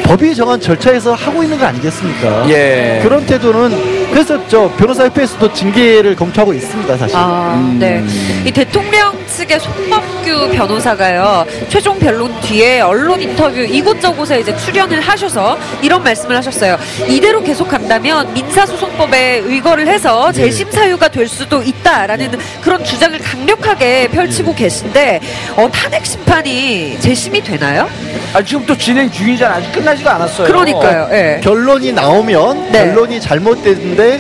[0.04, 2.50] 법이 정한 절차에서 하고 있는 거 아니겠습니까?
[2.50, 3.00] 예.
[3.04, 7.16] 그런 태도는 그래서 저 변호사 협회에서도 징계를 검토하고 있습니다, 사실.
[7.16, 7.78] 아, 음.
[7.78, 8.04] 네.
[8.44, 16.02] 이 대통령 측의 손범규 변호사가요, 최종 변론 뒤에 언론 인터뷰 이곳저곳에 이제 출연을 하셔서 이런
[16.04, 16.76] 말씀을 하셨어요.
[17.08, 20.46] 이대로 계속 간다면 민사소송법에 의거를 해서 네.
[20.46, 24.64] 재심 사유가 될 수도 있다라는 그런 주장을 강력하게 펼치고 네.
[24.64, 25.20] 계신데,
[25.56, 27.88] 어, 탄핵 심판이 재심이 되나요?
[28.34, 29.56] 아 지금 또 진행 중이잖아.
[29.58, 30.48] 아직 끝나지가 않았어요.
[30.48, 31.40] 그러니까요, 예.
[31.44, 32.86] 결론이 나오면 네.
[32.86, 34.20] 결론이 잘못됐는데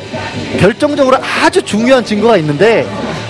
[0.60, 2.86] 결정적으로 아주 중요한 증거가 있는데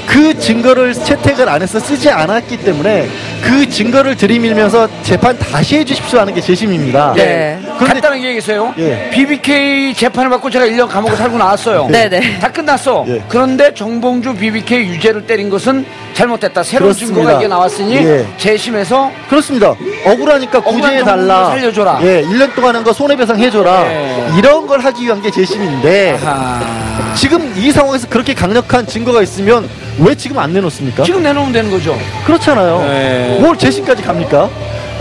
[0.08, 3.08] 그 증거를 채택을 안 해서 쓰지 않았기 때문에
[3.43, 7.13] 그 증거를 들이밀면서 재판 다시 해주십시오 하는 게 재심입니다.
[7.15, 7.60] 네.
[7.86, 8.74] 간단하게 얘기했어요.
[8.78, 9.10] 예.
[9.12, 11.88] BBK 재판을 받고 제가 1년 감옥에 살고 나왔어요.
[11.90, 12.40] 네네.
[12.40, 13.06] 다 끝났어.
[13.08, 13.22] 예.
[13.28, 16.63] 그런데 정봉주 BBK 유죄를 때린 것은 잘못됐다.
[16.63, 17.16] 새로운 그렇습니다.
[17.20, 18.26] 증거가 이게 나왔으니 예.
[18.38, 19.76] 재심해서 그렇습니다.
[20.06, 21.36] 억울하니까 억울한 구제해 달라.
[21.36, 22.00] 정보를 살려줘라.
[22.04, 23.86] 예, 1년 동안 한 거 손해배상 해줘라.
[23.92, 24.28] 예.
[24.38, 29.68] 이런 걸 하기 위한 게 재심인데 아, 지금 이 상황에서 그렇게 강력한 증거가 있으면
[30.00, 31.04] 왜 지금 안 내놓습니까?
[31.04, 31.98] 지금 내놓으면 되는 거죠.
[32.26, 32.82] 그렇잖아요.
[32.88, 33.38] 네.
[33.42, 34.50] 뭘 재심까지 갑니까?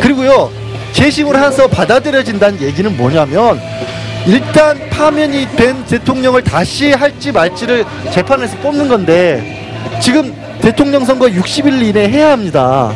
[0.01, 0.51] 그리고요,
[1.01, 3.61] 재심을 해서 받아들여진다는 얘기는 뭐냐면
[4.27, 9.63] 일단 파면이 된 대통령을 다시 할지 말지를 재판에서 뽑는 건데
[10.01, 12.93] 지금 대통령 선거 60일 이내 해야 합니다.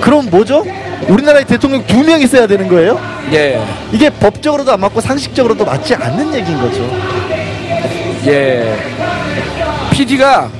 [0.00, 0.64] 그럼 뭐죠?
[1.06, 3.00] 우리나라에 대통령 두 명 있어야 되는 거예요?
[3.32, 3.62] 예.
[3.92, 6.82] 이게 법적으로도 안 맞고 상식적으로도 맞지 않는 얘기인 거죠.
[8.26, 8.76] 예.
[9.92, 10.50] PD가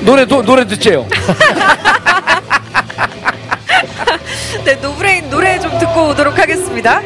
[0.00, 1.06] 노래 도, 노래 듣재요.
[4.64, 7.00] 네, 노브레인 노래 좀 듣고 오도록 하겠습니다.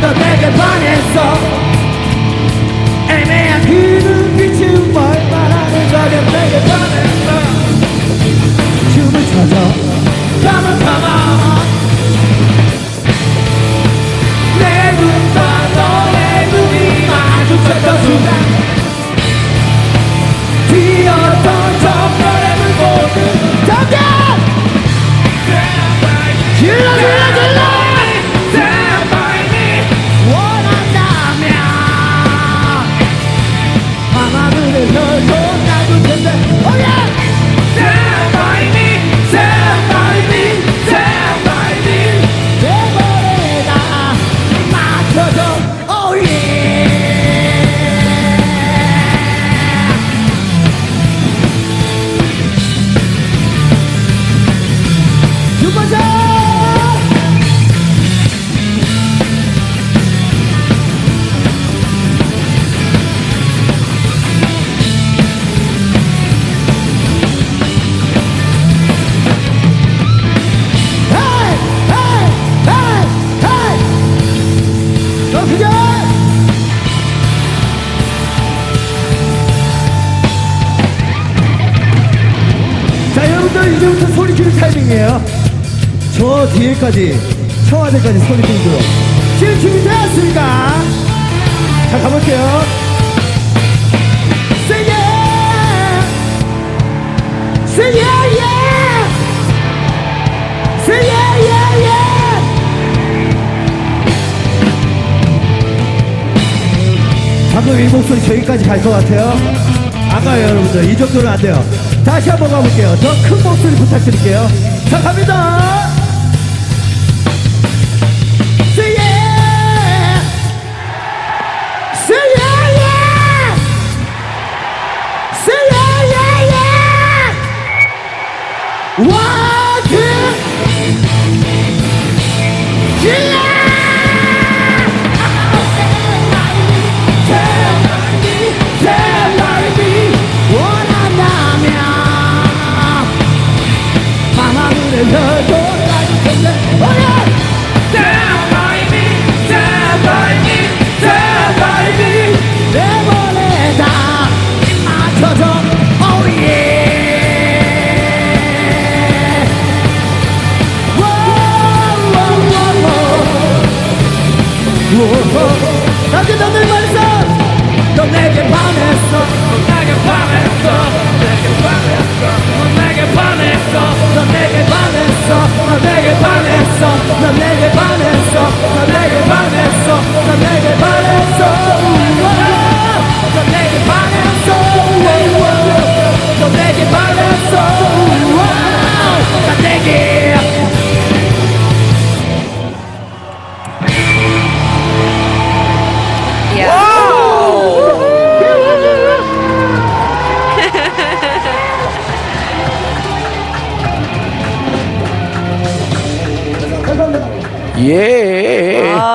[0.00, 1.34] 너 내게 반했어
[3.08, 7.19] 애매한 그 눈빛은 뭘 말하는 거냐 내게 반했어
[9.30, 9.54] 춰줘
[10.42, 11.70] Come on come on
[14.58, 14.62] 내
[14.92, 15.38] 눈과
[15.76, 16.18] 너의
[16.50, 18.28] 눈이 마주쳤던 순간
[20.68, 21.46] 뛰었던
[21.80, 23.18] 정열의 물고기
[23.66, 23.98] 정답!
[26.58, 27.60] 질러 질러 질러
[30.32, 31.48] 원한다면
[34.12, 35.39] 밤하늘을 열고
[86.90, 87.20] 저 뒤에까지,
[87.68, 88.80] 청와대까지 소리 지르도록.
[89.38, 90.40] 지금 준비되었습니까?
[91.90, 92.62] 자, 가볼게요.
[98.30, 99.08] Yeah!
[100.84, 102.40] Say yeah, yeah, yeah!
[107.54, 109.32] 방금 이 목소리 저기까지 갈 것 같아요.
[110.12, 110.90] 아까요, 여러분들.
[110.90, 111.64] 이 정도는 안 돼요.
[112.04, 112.96] 다시 한번 가볼게요.
[113.00, 114.48] 더 큰 목소리 부탁드릴게요.
[114.90, 115.59] 자, 갑니다!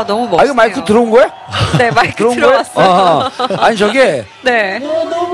[0.08, 0.42] 너무 멋있네요.
[0.42, 1.30] 아, 이거 마이크 들어온 거야?
[1.78, 2.64] 네, 마이크 들어온 거야?
[2.64, 2.86] 들어왔어요.
[2.86, 4.80] 아, 아니, 저게, 네.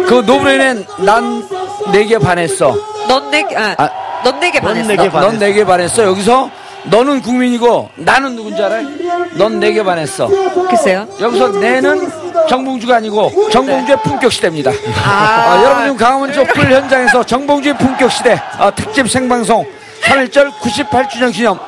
[0.07, 1.47] 그 노브레는 난
[1.91, 2.75] 내게 반했어.
[3.07, 3.89] 넌 내게, 아, 아,
[4.23, 4.87] 넌 내게 반했어.
[4.87, 6.03] 내게 너- 넌 내게 반했어.
[6.03, 6.49] 여기서
[6.83, 8.87] 너는 국민이고 나는 누군지 알아요?
[9.33, 10.27] 넌 내게 반했어.
[10.67, 11.07] 글쎄요.
[11.19, 12.09] 여기서 내는
[12.49, 14.71] 정봉주가 아니고 정봉주의 품격 시대입니다.
[15.05, 15.55] 아.
[15.59, 19.63] 어, 여러분 지금 강화문 촛불 현장에서 정봉주의 품격 시대 어, 특집 생방송
[20.03, 21.59] 3.1절 98주년 기념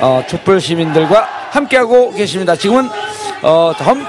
[0.00, 2.56] 어, 촛불 시민들과 함께하고 계십니다.
[2.56, 2.88] 지금은
[3.42, 4.06] 어, 험,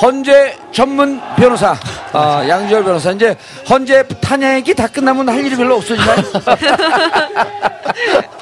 [0.00, 1.76] 헌재 전문 변호사
[2.12, 3.36] 어, 양지열 변호사 이제
[3.68, 6.22] 헌재 탄핵이 다 끝나면 할 일이 별로 없어지나요?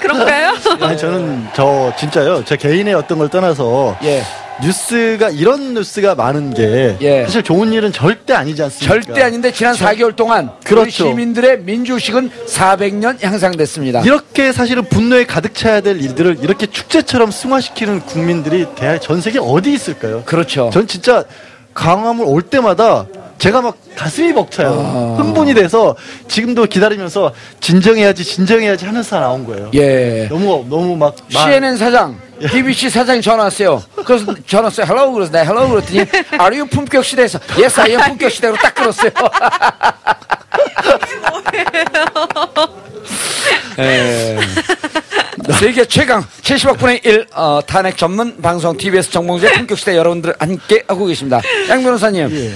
[0.01, 0.55] 그런가요?
[0.81, 2.45] 아니 저는 저 진짜요.
[2.45, 4.23] 제 개인의 어떤 걸 떠나서 예.
[4.63, 7.25] 뉴스가 이런 뉴스가 많은 게 예.
[7.25, 8.95] 사실 좋은 일은 절대 아니지 않습니까?
[9.05, 10.91] 절대 아닌데 지난 4개월 동안 우리 그렇죠.
[11.09, 14.01] 시민들의 민주의식은 400년 향상됐습니다.
[14.03, 19.73] 이렇게 사실은 분노에 가득 차야 될 일들을 이렇게 축제처럼 승화시키는 국민들이 대- 전 세계 어디
[19.73, 20.23] 있을까요?
[20.25, 20.71] 그렇죠.
[20.73, 21.25] 전 진짜
[21.73, 23.07] 광화문 올 때마다
[23.41, 24.69] 제가 막 가슴이 벅차요.
[24.69, 25.17] 아.
[25.19, 25.97] 흥분이 돼서
[26.29, 29.71] 지금도 기다리면서 진정해야지 진정해야지 하면서 나온 거예요.
[29.75, 30.27] 예.
[30.29, 32.21] 너무 너무 막 말- CNN 사장,
[32.53, 33.83] BBC 사장이 전화 왔어요.
[34.05, 34.85] 그래서 전화 왔어요.
[34.87, 36.01] Hello 그래서 내가 Hello 그랬더니
[36.39, 39.11] Are you 품격 시대에서 Yes, I am 품격 시대로 딱 끊었어요.
[43.79, 44.39] 예.
[45.59, 50.83] 세계 최강 70억 분의 1 어, 탄핵 전문 방송 TBS 정봉주의 품격 시대 여러분들 함께
[50.87, 51.41] 하고 계십니다.
[51.71, 52.55] 양 변호사님, 예.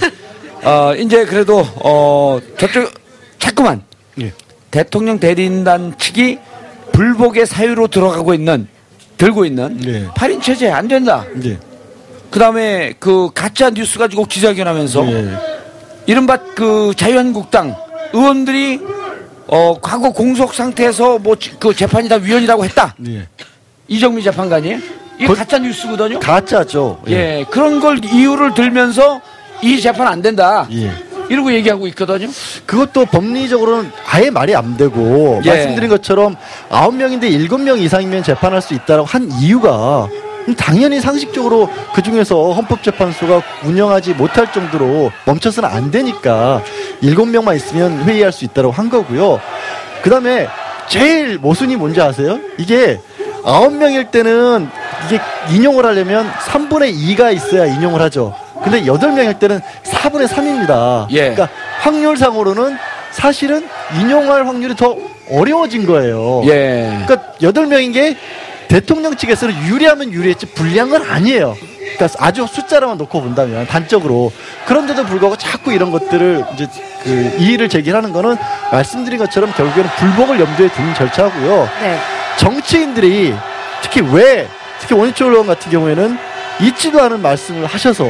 [0.65, 2.91] 어, 이제 그래도 어, 저쪽
[3.39, 3.83] 자꾸만
[4.19, 4.33] 예.
[4.71, 6.39] 대통령 대리인단 측이
[6.91, 8.67] 불복의 사유로 들어가고 있는
[9.17, 10.07] 들고 있는 네.
[10.07, 11.23] 8인 체제 안 된다.
[11.43, 11.57] 예.
[12.31, 15.37] 그다음에 그 가짜 뉴스 가지고 기자회견하면서 예.
[16.07, 17.75] 이른바 그 자유한국당
[18.13, 18.79] 의원들이
[19.47, 22.95] 어 과거 공석 상태에서 뭐 그 재판이 다 위헌이라고 했다.
[23.07, 23.27] 예.
[23.87, 24.77] 이정미 재판관이
[25.27, 26.19] 그- 가짜 뉴스거든요.
[26.19, 27.01] 가짜죠.
[27.07, 27.45] 예.
[27.51, 29.21] 그런 걸 이유를 들면서
[29.65, 30.67] 이 재판 안 된다.
[30.71, 30.91] 예.
[31.27, 32.27] 이러고 얘기하고 있거든요.
[32.67, 35.49] 그것도 법리적으로는 아예 말이 안 되고 예.
[35.49, 36.35] 말씀드린 것처럼
[36.69, 40.07] 아홉 명인데 일곱 명 이상이면 재판할 수 있다라고 한 이유가
[40.55, 46.61] 당연히 상식적으로 그 중에서 헌법재판소가 운영하지 못할 정도로 멈춰서는 안 되니까
[47.01, 49.41] 일곱 명만 있으면 회의할 수 있다고 한 거고요.
[50.03, 50.47] 그 다음에
[50.87, 52.39] 제일 모순이 뭔지 아세요?
[52.59, 52.99] 이게
[53.43, 54.69] 아홉 명일 때는
[55.07, 58.44] 이게 인용을 하려면 3분의 2가 있어야 인용을 하죠.
[58.65, 61.05] 근데 여덟 명일 때는 4분의 3입니다.
[61.11, 61.29] 예.
[61.29, 61.47] 그러니까
[61.81, 62.75] 확률상으로는
[63.11, 63.65] 사실은
[63.99, 64.97] 인용할 확률이 더
[65.29, 66.41] 어려워진 거예요.
[66.45, 66.99] 예.
[67.05, 68.17] 그러니까 여덟 명인 게
[68.67, 71.55] 대통령 측에서는 유리하면 유리했지 불리한 건 아니에요.
[71.95, 74.31] 그러니까 아주 숫자로만 놓고 본다면 단적으로
[74.65, 76.67] 그런데도 불구하고 자꾸 이런 것들을 이제
[77.03, 78.35] 그 이의를 제기하는 거는
[78.71, 81.69] 말씀드린 것처럼 결국에는 불복을 염두에 두는 절차고요.
[81.81, 81.99] 네.
[82.37, 83.35] 정치인들이
[83.83, 84.47] 특히 왜
[84.79, 86.17] 특히 원희철 의원 같은 경우에는
[86.61, 88.05] 있지도 않은 말씀을 하셔서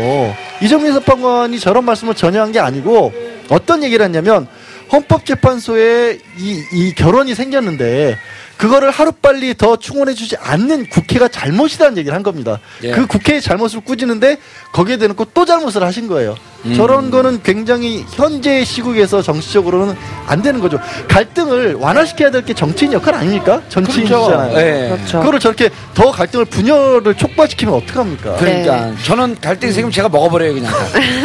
[0.62, 3.12] 이정민 재판관이 저런 말씀을 전혀 한 게 아니고
[3.49, 4.47] 어떤 얘기를 했냐면
[4.91, 8.17] 헌법재판소에 이, 이 결혼이 생겼는데
[8.58, 12.60] 그거를 하루빨리 더 충원해주지 않는 국회가 잘못이라는 얘기를 한 겁니다.
[12.84, 12.91] 예.
[12.91, 14.38] 그 국회의 잘못을 꾸짖는데
[14.72, 16.36] 거기에 대놓고 또 잘못을 하신 거예요.
[16.76, 20.80] 저런 거는 굉장히 현재 시국에서 정치적으로는 안 되는 거죠.
[21.08, 23.62] 갈등을 완화시켜야 될 게 정치인 역할 아닙니까?
[23.70, 24.58] 정치인이잖아요.
[24.58, 24.89] 예.
[24.96, 25.20] 그렇죠.
[25.20, 28.36] 그거를 저렇게 더 갈등을 분열을 촉발시키면 어떡합니까?
[28.38, 28.96] 그러니까 네.
[29.04, 30.74] 저는 갈등이 생기면 제가 먹어버려요 그냥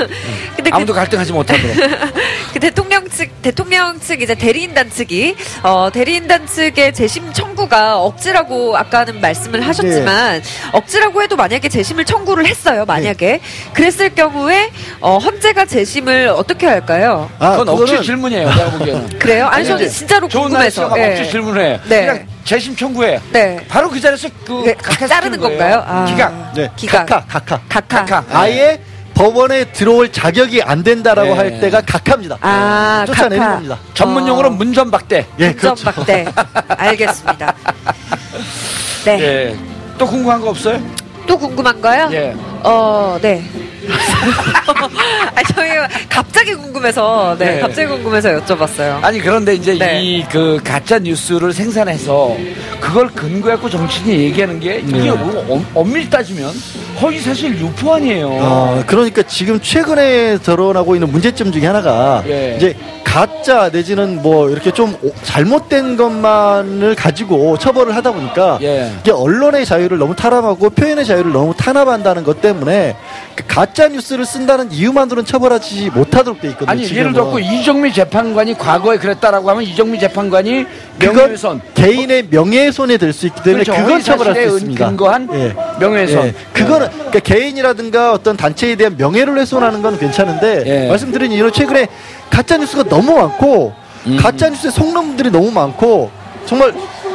[0.73, 1.77] 아무도 갈등하지 못하도록.
[2.53, 9.21] 그 대통령 측 대통령 측 이제 대리인단 측이 어 대리인단 측의 재심 청구가 억지라고 아까는
[9.21, 13.41] 말씀을 하셨지만 억지라고 해도 만약에 재심을 청구를 했어요 만약에
[13.73, 17.31] 그랬을 경우에 어 헌재가 재심을 어떻게 할까요?
[17.39, 19.19] 아, 그건 억지 그거는 질문이에요 내가 보기에는.
[19.19, 19.47] 그래요?
[19.47, 21.13] 아니 저는 진짜로 좋은 날씨가 궁금해서.
[21.15, 21.81] 막 억지 질문을 해.
[21.89, 22.01] 네.
[22.07, 23.21] 그냥 재심 청구해.
[23.33, 23.61] 네.
[23.69, 25.39] 바로 그 자리에서 그 네, 자르는.
[25.39, 25.85] 건가요?
[25.87, 26.05] 아.
[26.05, 26.53] 기각.
[26.55, 26.69] 네.
[26.77, 27.07] 기각.
[27.07, 27.61] 각하, 각하.
[27.69, 28.05] 각하.
[28.05, 28.25] 각하.
[28.41, 28.81] 아예
[29.21, 31.37] 법원에 들어올 자격이 안 된다라고 네.
[31.37, 32.39] 할 때가 각하입니다.
[32.41, 33.53] 아, 쫓아내는 각하.
[33.57, 33.79] 겁니다.
[33.93, 34.51] 전문 용어로 어.
[34.51, 35.27] 문전박대.
[35.41, 35.85] 예, 그렇죠.
[35.85, 36.25] 박대
[36.69, 37.55] 알겠습니다.
[39.05, 39.21] 네.
[39.21, 39.57] 예.
[39.99, 40.81] 또 궁금한 거 없어요?
[41.27, 42.09] 또 궁금한 거요?
[42.13, 42.35] 예.
[42.65, 43.45] 어, 네.
[45.35, 45.71] 아, 저희
[46.09, 47.61] 갑자기 궁금해서, 네, 네.
[47.61, 49.03] 갑자기 궁금해서 여쭤봤어요.
[49.03, 50.03] 아니 그런데 이제 네.
[50.03, 52.37] 이그 가짜 뉴스를 생산해서
[52.81, 55.11] 그걸 근거해갖고 정치인이 얘기하는 게 이게 네.
[55.13, 56.51] 뭐 엄- 엄밀히 따지면
[57.01, 58.29] 허위 사실 유포 아니에요.
[58.31, 62.55] 어, 그러니까 지금 최근에 드러나고 있는 문제점 중에 하나가 예.
[62.57, 68.93] 이제 가짜 내지는 뭐 이렇게 좀 오- 잘못된 것만을 가지고 처벌을 하다 보니까 예.
[69.01, 72.95] 이게 언론의 자유를 너무 탄압하고 표현의 자유를 너무 탄압한다는 것 때문에
[73.35, 76.71] 그 가짜 뉴스를 쓴다는 이유만으로는 처벌하지 못하도록 돼 있거든요.
[76.71, 77.01] 아니 지금은.
[77.01, 80.67] 예를 들어 이정미 재판관이 과거에 그랬다라고 하면 이정미 재판관이
[80.99, 83.83] 명예훼손 개인의 명예훼손에 될 수 있기 때문에 그렇죠.
[83.83, 84.89] 그건 처벌할 수 있습니다.
[84.89, 85.55] 근거한 예.
[85.81, 86.27] 명예훼손.
[86.27, 86.35] 예.
[86.53, 90.89] 그거는 그러니까 개인이라든가 어떤 단체에 대한 명예를 훼손하는 건 괜찮은데 예.
[90.89, 91.89] 말씀드린 이유로 최근에
[92.31, 93.73] 가짜 뉴스가 너무 많고
[94.07, 94.17] 음.
[94.19, 96.11] 가짜 뉴스에 속놈들이 너무 많고
[96.47, 96.73] 정말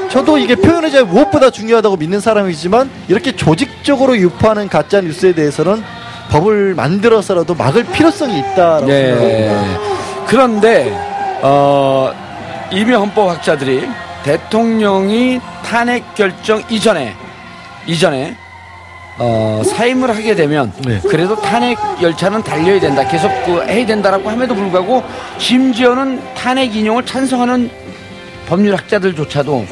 [0.09, 5.83] 저도 이게 표현의 자유 무엇보다 중요하다고 믿는 사람이지만 이렇게 조직적으로 유포하는 가짜 뉴스에 대해서는
[6.29, 9.61] 법을 만들어서라도 막을 필요성이 있다라고 생각합니다.
[9.61, 9.77] 네.
[10.27, 10.91] 그런데
[11.41, 12.11] 어,
[12.71, 13.87] 이미 헌법학자들이
[14.23, 17.15] 대통령이 탄핵 결정 이전에
[17.85, 18.35] 이전에
[19.17, 20.99] 어, 사임을 하게 되면 네.
[21.07, 23.07] 그래도 탄핵 열차는 달려야 된다.
[23.07, 25.03] 계속 그 해야 된다라고 함에도 불구하고
[25.37, 27.69] 심지어는 탄핵 인용을 찬성하는
[28.47, 29.65] 법률학자들조차도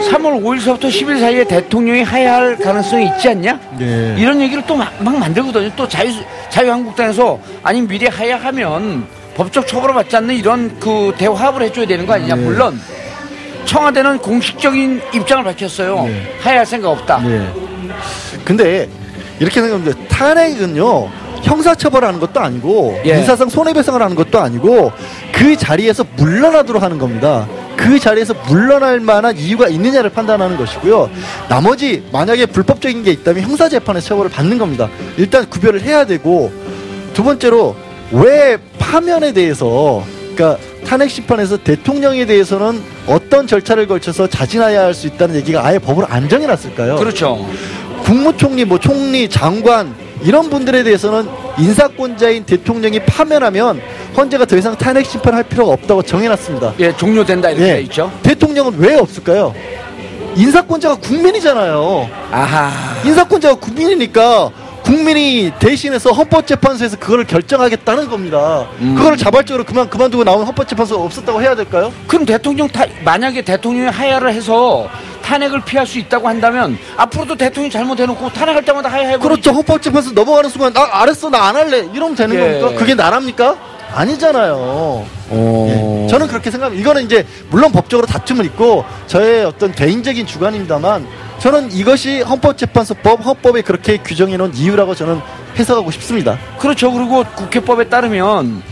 [0.00, 3.58] 3월 5일서부터 10일 사이에 대통령이 하야할 가능성이 있지 않냐?
[3.80, 4.14] 예.
[4.18, 5.70] 이런 얘기를 또 막 만들거든요.
[5.76, 6.10] 또 자유
[6.50, 12.34] 자유한국당에서 아니 미리 하야하면 법적 처벌을 받지 않는 이런 그 대화합을 해줘야 되는 거 아니냐?
[12.36, 12.42] 네.
[12.42, 12.80] 물론
[13.64, 16.04] 청와대는 공식적인 입장을 밝혔어요.
[16.04, 16.32] 네.
[16.40, 17.20] 하야할 생각 없다.
[17.26, 17.48] 예.
[18.44, 18.88] 근데
[19.40, 19.98] 이렇게 생각합니다.
[20.08, 21.08] 탄핵은요
[21.42, 23.18] 형사처벌하는 것도 아니고 예.
[23.18, 24.92] 인사상 손해배상을 하는 것도 아니고
[25.32, 27.46] 그 자리에서 물러나도록 하는 겁니다.
[27.78, 31.08] 그 자리에서 물러날 만한 이유가 있느냐를 판단하는 것이고요.
[31.48, 34.90] 나머지 만약에 불법적인 게 있다면 형사 재판에서 처벌을 받는 겁니다.
[35.16, 36.52] 일단 구별을 해야 되고
[37.14, 37.76] 두 번째로
[38.10, 40.04] 왜 파면에 대해서
[40.34, 46.06] 그러니까 탄핵 심판에서 대통령에 대해서는 어떤 절차를 걸쳐서 자진하여야 할 수 있다는 얘기가 아예 법으로
[46.08, 46.96] 안 정해놨을까요?
[46.96, 47.46] 그렇죠.
[48.02, 53.80] 국무총리, 뭐 총리, 장관 이런 분들에 대해서는 인사권자인 대통령이 파면하면
[54.16, 56.74] 헌재가 더 이상 탄핵 심판할 필요가 없다고 정해놨습니다.
[56.80, 57.74] 예, 종료된다 이렇게 예.
[57.74, 58.10] 돼 있죠.
[58.22, 59.54] 대통령은 왜 없을까요?
[60.36, 62.08] 인사권자가 국민이잖아요.
[62.30, 62.70] 아하.
[63.04, 64.50] 인사권자가 국민이니까
[64.82, 68.66] 국민이 대신해서 헌법재판소에서 그거를 결정하겠다는 겁니다.
[68.80, 68.94] 음.
[68.94, 71.92] 그거를 자발적으로 그만 그만두고 나온 헌법재판소가 없었다고 해야 될까요?
[72.06, 74.88] 그럼 대통령 타, 만약에 대통령이 하야를 해서
[75.28, 79.20] 탄핵을 피할 수 있다고 한다면 앞으로도 대통령이 잘못해놓고 탄핵할 때마다 하야해버리죠.
[79.28, 79.50] 그렇죠.
[79.52, 82.60] 헌법재판소 넘어가는 순간 나 알았어 나 안 할래 이러면 되는 예.
[82.60, 82.78] 겁니까?
[82.78, 83.56] 그게 나랍니까?
[83.94, 85.06] 아니잖아요.
[85.32, 86.06] 예.
[86.10, 86.80] 저는 그렇게 생각합니다.
[86.80, 91.06] 이거는 이제 물론 법적으로 다툼은 있고 저의 어떤 개인적인 주관입니다만
[91.38, 95.20] 저는 이것이 헌법재판소법 헌법에 그렇게 규정해 놓은 이유라고 저는
[95.58, 96.38] 해석하고 싶습니다.
[96.58, 96.90] 그렇죠.
[96.92, 98.62] 그리고 국회법에 따르면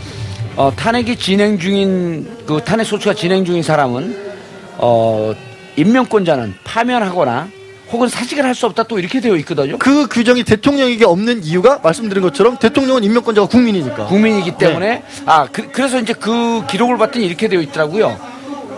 [0.57, 4.35] 어, 탄핵이 진행 중인 그 탄핵 소추가 진행 중인 사람은
[4.79, 5.33] 어,
[5.77, 7.49] 임명권자는 파면하거나
[7.93, 9.79] 혹은 사직을 할 수 없다 또 이렇게 되어 있거든요.
[9.79, 14.07] 그 규정이 대통령에게 없는 이유가 말씀드린 것처럼 대통령은 임명권자가 국민이니까.
[14.07, 18.19] 국민이기 때문에 아 그, 래서 이제 그 기록을 봤더니 이렇게 되어 있더라고요.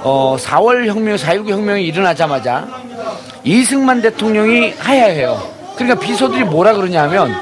[0.03, 2.68] 어 4월 혁명, 4.19 혁명이 일어나자마자
[3.44, 5.57] 이승만 대통령이 하야해요.
[5.76, 7.32] 그러니까 비서들이 뭐라 그러냐면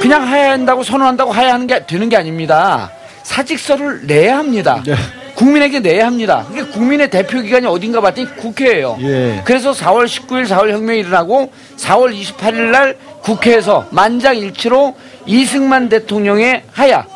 [0.00, 2.90] 그냥 하야한다고 선언한다고 하야하는 게 되는 게 아닙니다.
[3.22, 4.82] 사직서를 내야 합니다.
[4.84, 4.94] 네.
[5.34, 6.44] 국민에게 내야 합니다.
[6.48, 8.98] 그게 국민의 대표 기관이 어딘가 봤더니 국회예요.
[9.00, 9.42] 예.
[9.44, 14.94] 그래서 4월 19일 4월 혁명이 일어나고 4월 28일 날 국회에서 만장일치로
[15.26, 17.06] 이승만 대통령의 하야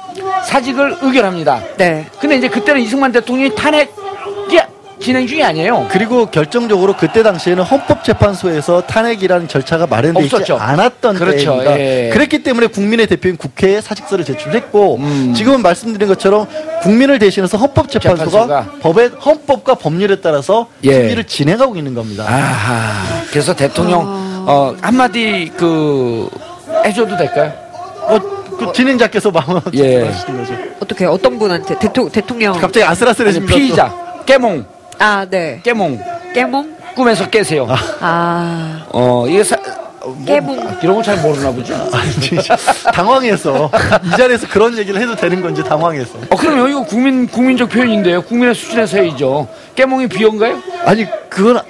[0.45, 1.63] 사직을 의결합니다.
[1.77, 2.07] 네.
[2.21, 3.89] 근데 이제 그때는 이승만 대통령이 탄핵이
[5.01, 5.87] 진행 중이 아니에요.
[5.91, 10.57] 그리고 결정적으로 그때 당시에는 헌법재판소에서 탄핵이라는 절차가 마련되어 있지 없었죠.
[10.57, 11.51] 않았던 그렇죠.
[11.53, 11.79] 때입니다.
[11.79, 12.11] 예.
[12.13, 15.35] 그랬기 때문에 국민의 대표인 국회에 사직서를 제출했고 음.
[15.35, 16.47] 지금은 말씀드린 것처럼
[16.83, 18.67] 국민을 대신해서 헌법재판소가 재판소가.
[18.81, 20.93] 법의 헌법과 법률에 따라서 예.
[20.95, 22.25] 심의를 진행하고 있는 겁니다.
[22.27, 23.23] 아하.
[23.31, 24.03] 그래서 대통령
[24.47, 26.29] 어, 한마디 그
[26.85, 27.53] 해줘도 될까요?
[28.03, 28.19] 어,
[28.59, 30.03] 그 진행자께서 마음 예.
[30.09, 30.55] 하시는 거죠.
[30.81, 33.53] 어떻게 어떤 분한테 대통 대통령 갑자기 아슬아슬해집니다.
[33.53, 33.57] 또.
[33.57, 33.95] 피의자
[34.27, 34.65] 깨몽
[34.99, 35.61] 아, 네.
[35.63, 36.03] 깨몽
[36.35, 36.77] 깨몽?
[36.95, 37.67] 꿈에서 깨세요.
[38.01, 38.85] 아.
[38.91, 39.57] 어 이게 사,
[40.05, 40.79] 뭐, 깨몽.
[40.83, 41.75] 이런 거 잘 모르나 보죠.
[42.93, 43.71] 당황해서
[44.05, 46.19] 이 자리에서 그런 얘기를 해도 되는 건지 당황해서.
[46.31, 48.23] 어 그럼 이거 국민 국민적 표현인데요.
[48.23, 49.47] 국민의 수준에서 해야죠.
[49.77, 50.61] 깨몽이 비어인가요?
[50.85, 51.61] 아니 그건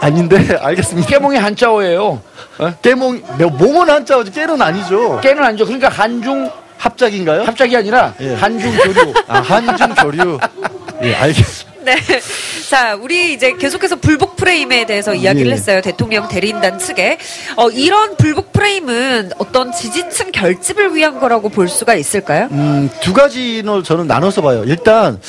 [0.00, 1.08] 아닌데 알겠습니다.
[1.08, 2.20] 깨몽이 한자어예요.
[2.58, 2.72] 어?
[2.82, 3.22] 깨몽
[3.58, 5.20] 몽은 한자어지 깨는 아니죠.
[5.20, 5.64] 깨는 아니죠.
[5.64, 7.42] 그러니까 한중 합작인가요?
[7.44, 8.34] 합작이 아니라 예.
[8.34, 9.14] 한중 교류.
[9.26, 10.38] 아 한중 교류.
[11.02, 11.65] 예 알겠습니다.
[11.86, 11.94] 네.
[12.68, 15.54] 자, 우리 이제 계속해서 불복 프레임에 대해서 이야기를 예.
[15.54, 15.80] 했어요.
[15.80, 17.16] 대통령 대리인단 측에.
[17.56, 22.48] 어, 이런 불복 프레임은 어떤 지지층 결집을 위한 거라고 볼 수가 있을까요?
[22.50, 24.64] 음 두 가지로 저는 나눠서 봐요.
[24.66, 25.20] 일단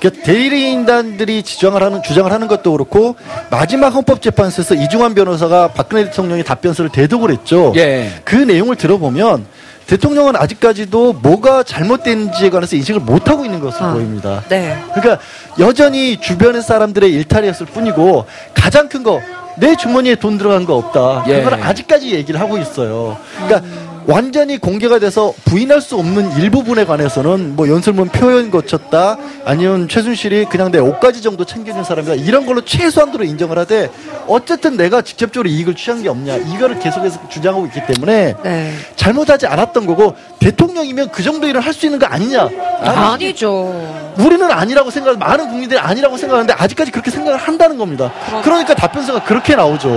[0.00, 3.16] 그 대리인단들이 지정을 하는 주장을 하는 것도 그렇고
[3.50, 7.72] 마지막 헌법재판소에서 이중환 변호사가 박근혜 대통령의 답변서를 대독을 했죠.
[7.76, 8.10] 예.
[8.24, 9.46] 그 내용을 들어보면
[9.86, 13.92] 대통령은 아직까지도 뭐가 잘못된지에 관해서 인식을 못 하고 있는 것으로 아.
[13.92, 14.42] 보입니다.
[14.48, 14.82] 네.
[14.94, 15.18] 그러니까
[15.58, 19.20] 여전히 주변의 사람들의 일탈이었을 뿐이고 가장 큰 거
[19.56, 21.24] 내 주머니에 돈 들어간 거 없다.
[21.28, 21.42] 예.
[21.42, 23.16] 그걸 아직까지 얘기를 하고 있어요.
[23.46, 23.62] 그러니까
[24.06, 30.70] 완전히 공개가 돼서 부인할 수 없는 일부분에 관해서는 뭐 연설문 표현 거쳤다 아니면 최순실이 그냥
[30.70, 33.90] 내 옷가지 정도 챙겨준 사람이다 이런 걸로 최소한도로 인정을 하되
[34.26, 38.72] 어쨌든 내가 직접적으로 이익을 취한 게 없냐 이거를 계속해서 주장하고 있기 때문에 네.
[38.96, 42.48] 잘못하지 않았던 거고 대통령이면 그 정도 일을 할 수 있는 거 아니냐
[42.82, 44.14] 나는 아니죠.
[44.16, 48.12] 우리는 아니라고 생각, 많은 국민들이 아니라고 생각하는데 아직까지 그렇게 생각을 한다는 겁니다.
[48.44, 49.88] 그러니까 답변서가 그렇게 나오죠.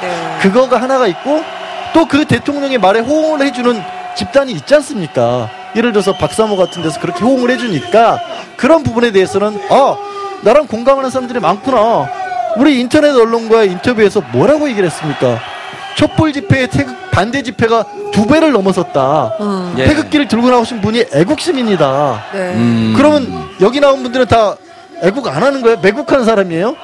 [0.00, 0.38] 네.
[0.40, 1.42] 그거가 하나가 있고
[1.94, 3.80] 또 그 대통령의 말에 호응을 해주는
[4.16, 5.48] 집단이 있지 않습니까?
[5.74, 8.20] 예를 들어서 박사모 같은 데서 그렇게 호응을 해주니까
[8.56, 9.96] 그런 부분에 대해서는 아
[10.42, 12.08] 나랑 공감하는 사람들이 많구나.
[12.56, 15.40] 우리 인터넷 언론과의 인터뷰에서 뭐라고 얘기를 했습니까?
[15.96, 19.32] 촛불 집회의 태극 반대 집회가 두 배를 넘어섰다.
[19.40, 19.74] 음.
[19.78, 19.86] 예.
[19.86, 22.24] 태극기를 들고 나오신 분이 애국심입니다.
[22.32, 22.38] 네.
[22.54, 22.94] 음.
[22.96, 24.56] 그러면 여기 나온 분들은 다
[25.04, 25.76] 애국 안 하는 거예요?
[25.82, 26.74] 매국하는 사람이에요?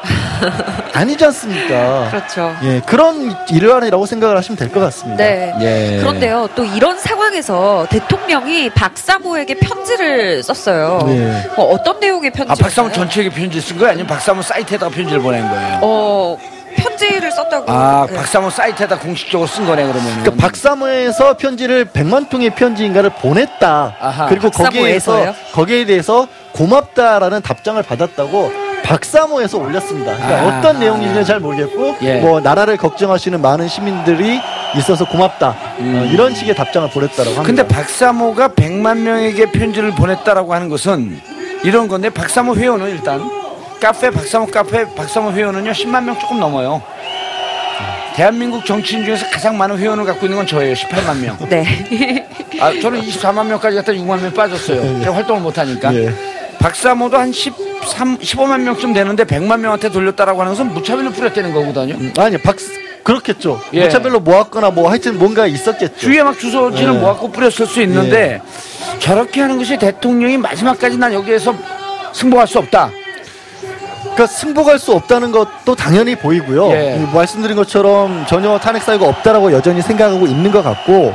[0.93, 2.09] 아니지 않습니까?
[2.11, 2.55] 그렇죠.
[2.63, 5.23] 예, 그런 일환이라고 생각을 하시면 될 것 같습니다.
[5.25, 5.53] 네.
[5.61, 5.99] 예.
[6.01, 11.03] 그런데요, 또 이런 상황에서 대통령이 박사모에게 편지를 썼어요.
[11.07, 11.49] 네.
[11.57, 12.53] 어, 어떤 내용의 편지?
[12.53, 13.91] 아, 박사모 전체에게 편지 쓴 거예요?
[13.93, 15.79] 아니면 박사모 사이트에다가 편지를 보낸 거예요?
[15.83, 16.39] 어,
[16.77, 17.71] 편지를 썼다고.
[17.71, 18.17] 아, 네.
[18.17, 20.05] 박사모 사이트에다 공식적으로 쓴 거네, 그러면.
[20.23, 23.97] 그러니까 박사모에서 편지를 100만 통의 편지인가를 보냈다.
[24.01, 24.27] 아하.
[24.27, 25.35] 그리고 거기에서 박사모에서요?
[25.53, 28.53] 거기에 대해서 고맙다라는 답장을 받았다고
[28.83, 30.17] 박사모에서 올렸습니다.
[30.17, 30.59] 그러니까 아.
[30.59, 32.21] 어떤 내용인지는 잘 모르겠고 예.
[32.21, 34.41] 뭐 나라를 걱정하시는 많은 시민들이
[34.77, 35.49] 있어서 고맙다.
[35.79, 37.43] 어, 이런 식의 답장을 보냈다라고 합니다.
[37.43, 37.45] 음.
[37.45, 41.21] 근데 박사모가 100만 명에게 편지를 보냈다라고 하는 것은
[41.63, 43.21] 이런 건데 박사모 회원은 일단
[43.81, 46.83] 카페 박사모 카페 박사모 회원은요 10만 명 조금 넘어요.
[48.15, 50.75] 대한민국 정치인 중에서 가장 많은 회원을 갖고 있는 건 저예요.
[50.75, 51.39] 18만 명.
[51.49, 52.27] 네.
[52.61, 55.01] 아, 저는 24만 명까지 갔다 6만 명 빠졌어요.
[55.01, 55.95] 제가 활동을 못 하니까.
[55.95, 56.13] 예.
[56.59, 61.97] 박사모도 한 13, 15만 명쯤 되는데 100만 명한테 돌렸다라고 하는 것은 무차별로 뿌렸다는 거거든요.
[62.19, 62.57] 아니 박
[63.03, 63.63] 그렇겠죠.
[63.73, 63.85] 예.
[63.85, 65.97] 무차별로 모았거나 뭐 하여튼 뭔가 있었겠죠.
[65.97, 66.99] 주위에 막 주소지를 예.
[66.99, 68.43] 모아갖고 뿌렸을 수 있는데
[68.99, 71.55] 저렇게 하는 것이 대통령이 마지막까지 난 여기에서
[72.13, 72.91] 승복할 수 없다.
[74.21, 76.73] 그러니까 승복할 수 없다는 것도 당연히 보이고요.
[76.73, 76.97] 예.
[77.01, 81.15] 이 말씀드린 것처럼 전혀 탄핵 사유가 없다라고 여전히 생각하고 있는 것 같고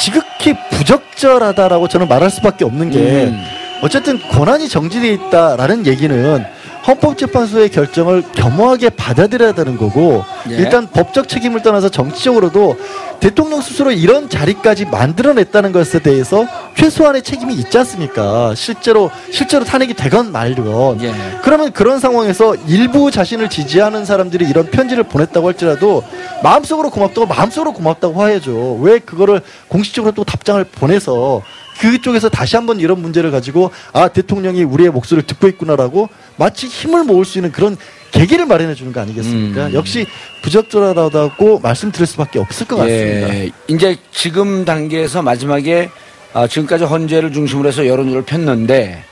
[0.00, 3.44] 지극히 부적절하다라고 저는 말할 수밖에 없는 게 음.
[3.82, 6.44] 어쨌든 권한이 정지돼 있다라는 얘기는
[6.88, 10.54] 헌법재판소의 결정을 겸허하게 받아들여야 되는 거고 예.
[10.56, 12.76] 일단 법적 책임을 떠나서 정치적으로도
[13.20, 18.54] 대통령 스스로 이런 자리까지 만들어냈다는 것에 대해서 최소한의 책임이 있지 않습니까?
[18.54, 21.12] 실제로 실제로 탄핵이 되건 말건 예.
[21.42, 26.02] 그러면 그런 상황에서 일부 자신을 지지하는 사람들이 이런 편지를 보냈다고 할지라도
[26.42, 28.78] 마음속으로 고맙다고 마음속으로 고맙다고 해야죠.
[28.80, 31.42] 왜 그거를 공식적으로 또 답장을 보내서
[31.80, 37.24] 그쪽에서 다시 한번 이런 문제를 가지고 아 대통령이 우리의 목소리를 듣고 있구나라고 마치 힘을 모을
[37.24, 37.76] 수 있는 그런
[38.10, 39.66] 계기를 마련해 주는 거 아니겠습니까?
[39.68, 39.74] 음.
[39.74, 40.06] 역시
[40.42, 43.34] 부적절하다고 말씀드릴 수밖에 없을 것 같습니다.
[43.34, 43.50] 예.
[43.68, 45.90] 이제 지금 단계에서 마지막에
[46.32, 49.02] 아, 지금까지 헌재를 중심으로 해서 여론조를 폈는데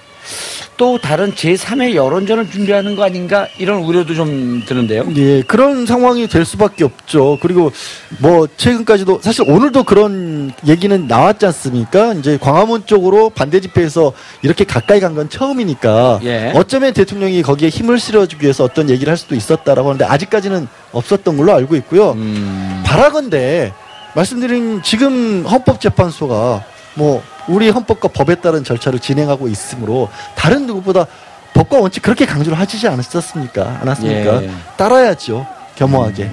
[0.77, 5.07] 또 다른 제3의 여론전을 준비하는 거 아닌가 이런 우려도 좀 드는데요.
[5.17, 7.39] 예, 그런 상황이 될 수밖에 없죠.
[7.41, 7.73] 그리고
[8.19, 12.13] 뭐 최근까지도 사실 오늘도 그런 얘기는 나왔지 않습니까?
[12.15, 14.13] 이제 광화문 쪽으로 반대 집회에서
[14.43, 16.53] 이렇게 가까이 간 건 처음이니까 예.
[16.55, 21.55] 어쩌면 대통령이 거기에 힘을 실어주기 위해서 어떤 얘기를 할 수도 있었다라고 하는데 아직까지는 없었던 걸로
[21.55, 22.11] 알고 있고요.
[22.13, 22.83] 음.
[22.85, 23.73] 바라건대
[24.15, 26.65] 말씀드린 지금 헌법재판소가
[26.97, 31.07] 뭐 우리 헌법과 법에 따른 절차를 진행하고 있으므로 다른 누구보다
[31.55, 33.79] 법과 원칙 그렇게 강조를 하시지 않았었습니까?
[33.83, 34.43] 않았습니까?
[34.43, 34.51] 예.
[34.77, 35.47] 따라야죠.
[35.77, 36.31] 겸허하게.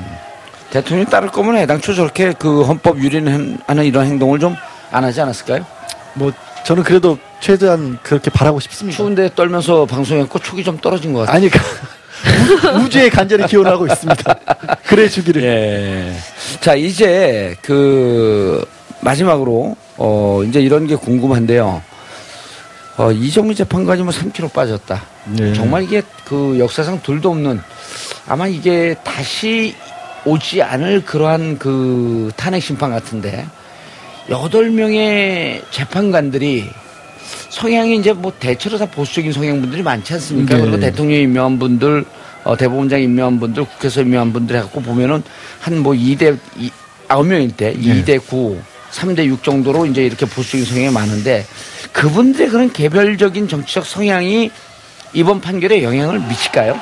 [0.71, 4.55] 대통령이 따를 거면 애당초 저렇게 그 헌법 유린하는 이런 행동을 좀
[4.91, 5.65] 안 하지 않았을까요?
[6.13, 6.31] 뭐
[6.65, 8.95] 저는 그래도 최대한 그렇게 바라고 싶습니다.
[8.95, 11.35] 추운데 떨면서 방송했고 촉이 좀 떨어진 것 같아요.
[11.35, 11.57] 아니 그
[12.77, 14.35] 우- 우주에 간절히 기원하고 있습니다.
[14.85, 15.43] 그래 주기를.
[15.43, 16.13] 예.
[16.61, 18.63] 자, 이제 그
[19.01, 21.81] 마지막으로 어 이제 이런 게 궁금한데요.
[22.97, 25.01] 어 이정미 재판관이 뭐 3kg 빠졌다.
[25.25, 25.53] 네.
[25.53, 27.59] 정말 이게 그 역사상 둘도 없는
[28.27, 29.75] 아마 이게 다시
[30.25, 33.45] 오지 않을 그러한 그 탄핵 심판 같은데
[34.29, 36.69] 여덟 명의 재판관들이
[37.49, 40.55] 성향이 이제 뭐 대체로 다 보수적인 성향분들이 많지 않습니까?
[40.55, 40.61] 네.
[40.61, 42.05] 그리고 대통령 임명한 분들,
[42.43, 45.23] 어, 대법원장 임명한 분들, 국회에서 임명한 분들 해갖고 보면은
[45.59, 46.71] 한 뭐 2대, 이,
[47.07, 48.03] 9명일 때 네.
[48.03, 48.59] 2대 9,
[48.93, 51.45] 3대 6 정도로 이제 이렇게 보수적인 성향이 많은데
[51.91, 54.51] 그분들의 그런 개별적인 정치적 성향이
[55.13, 56.79] 이번 판결에 영향을 미칠까요?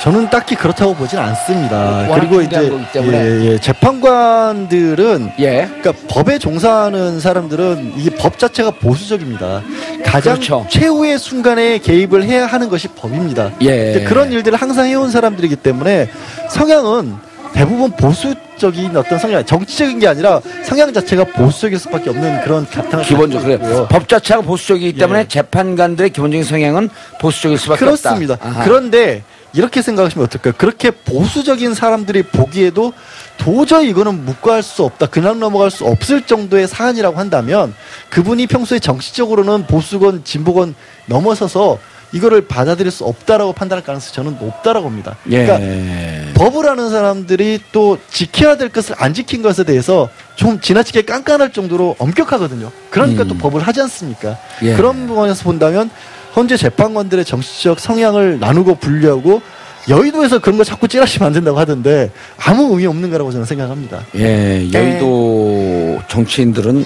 [0.00, 2.06] 저는 딱히 그렇다고 보진 않습니다.
[2.08, 2.70] 워낙 그리고 이제.
[2.96, 3.58] 예, 예.
[3.58, 5.68] 재판관들은 예.
[5.80, 9.62] 그러니까 법에 종사하는 사람들은 이게 법 자체가 보수적입니다.
[10.04, 10.66] 가장 그렇죠.
[10.68, 13.52] 최후의 순간에 개입을 해야 하는 것이 법입니다.
[13.62, 14.04] 예.
[14.06, 16.10] 그런 일들을 항상 해온 사람들이기 때문에
[16.50, 17.16] 성향은
[17.52, 23.58] 대부분 보수적인 어떤 성향, 정치적인 게 아니라 성향 자체가 보수적일 수밖에 없는 그런 바탕을 기본적으로
[23.58, 23.88] 그래요.
[23.90, 25.28] 법 자체가 보수적이기 때문에 예.
[25.28, 26.88] 재판관들의 기본적인 성향은
[27.20, 28.34] 보수적일 수밖에 그렇습니다.
[28.34, 28.48] 없다.
[28.48, 28.64] 아하.
[28.64, 29.22] 그런데
[29.52, 30.54] 이렇게 생각하시면 어떨까요?
[30.58, 32.92] 그렇게 보수적인 사람들이 보기에도
[33.38, 35.06] 도저히 이거는 묵과할 수 없다.
[35.06, 37.74] 그냥 넘어갈 수 없을 정도의 사안이라고 한다면
[38.10, 40.74] 그분이 평소에 정치적으로는 보수건 진보건
[41.06, 41.78] 넘어서서
[42.16, 45.16] 이거를 받아들일 수 없다라고 판단할 가능성이 저는 높다라고 봅니다.
[45.30, 45.44] 예.
[45.44, 51.52] 그러니까 법을 하는 사람들이 또 지켜야 될 것을 안 지킨 것에 대해서 좀 지나치게 깐깐할
[51.52, 52.70] 정도로 엄격하거든요.
[52.90, 53.28] 그러니까 음.
[53.28, 54.38] 또 법을 하지 않습니까?
[54.62, 54.74] 예.
[54.74, 55.90] 그런 부분에서 본다면
[56.32, 59.42] 현재 재판관들의 정치적 성향을 나누고 분류하고
[59.88, 64.04] 여의도에서 그런 거 자꾸 찌라시면 안 된다고 하던데 아무 의미 없는 거라고 저는 생각합니다.
[64.16, 66.84] 예, 여의도 정치인들은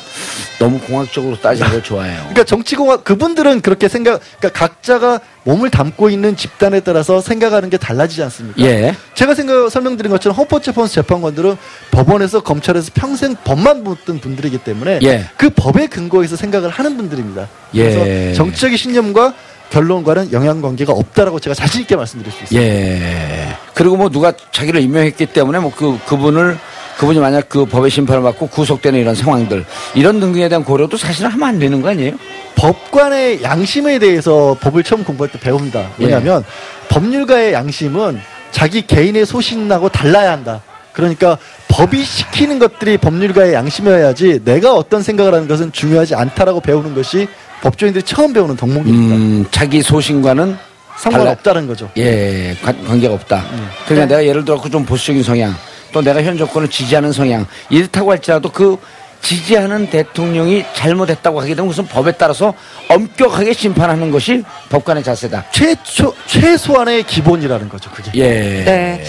[0.59, 2.19] 너무 공학적으로 따지는 걸 좋아해요.
[2.19, 8.23] 그러니까 정치공학 그분들은 그렇게 생각, 그러니까 각자가 몸을 담고 있는 집단에 따라서 생각하는 게 달라지지
[8.25, 8.61] 않습니까?
[8.61, 8.95] 예.
[9.15, 11.57] 제가 생각 설명드린 것처럼 헌법재판소 재판관들은
[11.91, 15.25] 법원에서 검찰에서 평생 법만 붙던 분들이기 때문에 예.
[15.39, 17.49] 그 법에 근거해서 생각을 하는 분들입니다.
[17.75, 17.95] 예.
[17.95, 19.35] 그래서 정치적인 신념과
[19.71, 22.66] 결론과는 영향 관계가 없다라고 제가 자신 있게 말씀드릴 수 있습니다.
[22.66, 23.57] 예.
[23.75, 26.59] 그리고 뭐 누가 자기를 임명했기 때문에 뭐 그 그분을
[26.99, 29.64] 그분이 만약 그 법의 심판을 받고 구속되는 이런 상황들
[29.95, 32.12] 이런 등등에 대한 고려도 사실은 하면 안 되는 거 아니에요?
[32.57, 35.81] 법관의 양심에 대해서 법을 처음 공부할 때 배웁니다.
[36.01, 36.05] 예.
[36.05, 36.45] 왜냐하면
[36.91, 40.61] 법률가의 양심은 자기 개인의 소신하고 달라야 한다.
[40.93, 41.39] 그러니까
[41.71, 47.29] 법이 시키는 것들이 법률가의 양심이어야지 내가 어떤 생각을 하는 것은 중요하지 않다라고 배우는 것이
[47.62, 49.14] 법조인들이 처음 배우는 덕목입니다.
[49.16, 50.57] 음, 자기 소신과는
[50.97, 51.91] 상관없다는 거죠.
[51.97, 53.45] 예, 관, 관계가 없다.
[53.87, 55.55] 그러니까 내가 예를 들어 좀 보수적인 성향,
[55.93, 58.77] 또 내가 현 정권을 지지하는 성향, 이렇다고 할지라도 그
[59.23, 62.55] 지지하는 대통령이 잘못했다고 하게 되면 무슨 법에 따라서
[62.89, 65.45] 엄격하게 심판하는 것이 법관의 자세다.
[65.53, 67.91] 최초 최소한의 기본이라는 거죠.
[67.91, 68.11] 그게.
[68.14, 68.64] 예.
[68.64, 69.05] 네.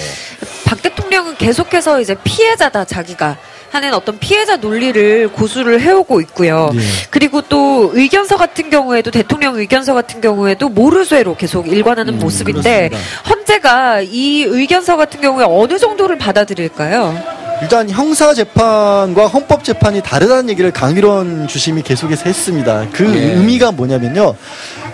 [1.42, 3.38] 계속해서 이제 피해자다 자기가
[3.72, 6.70] 하는 어떤 피해자 논리를 고수를 해오고 있고요.
[6.76, 6.80] 예.
[7.10, 13.30] 그리고 또 의견서 같은 경우에도 대통령 의견서 같은 경우에도 모르쇠로 계속 일관하는 모습인데 그렇습니다.
[13.30, 17.18] 헌재가 이 의견서 같은 경우에 어느 정도를 받아들일까요?
[17.62, 22.88] 일단 형사 재판과 헌법 재판이 다르다는 얘기를 강일원 주심이 계속해서 했습니다.
[22.92, 23.34] 그 예.
[23.34, 24.36] 의미가 뭐냐면요.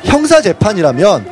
[0.04, 1.26] 형사 재판이라면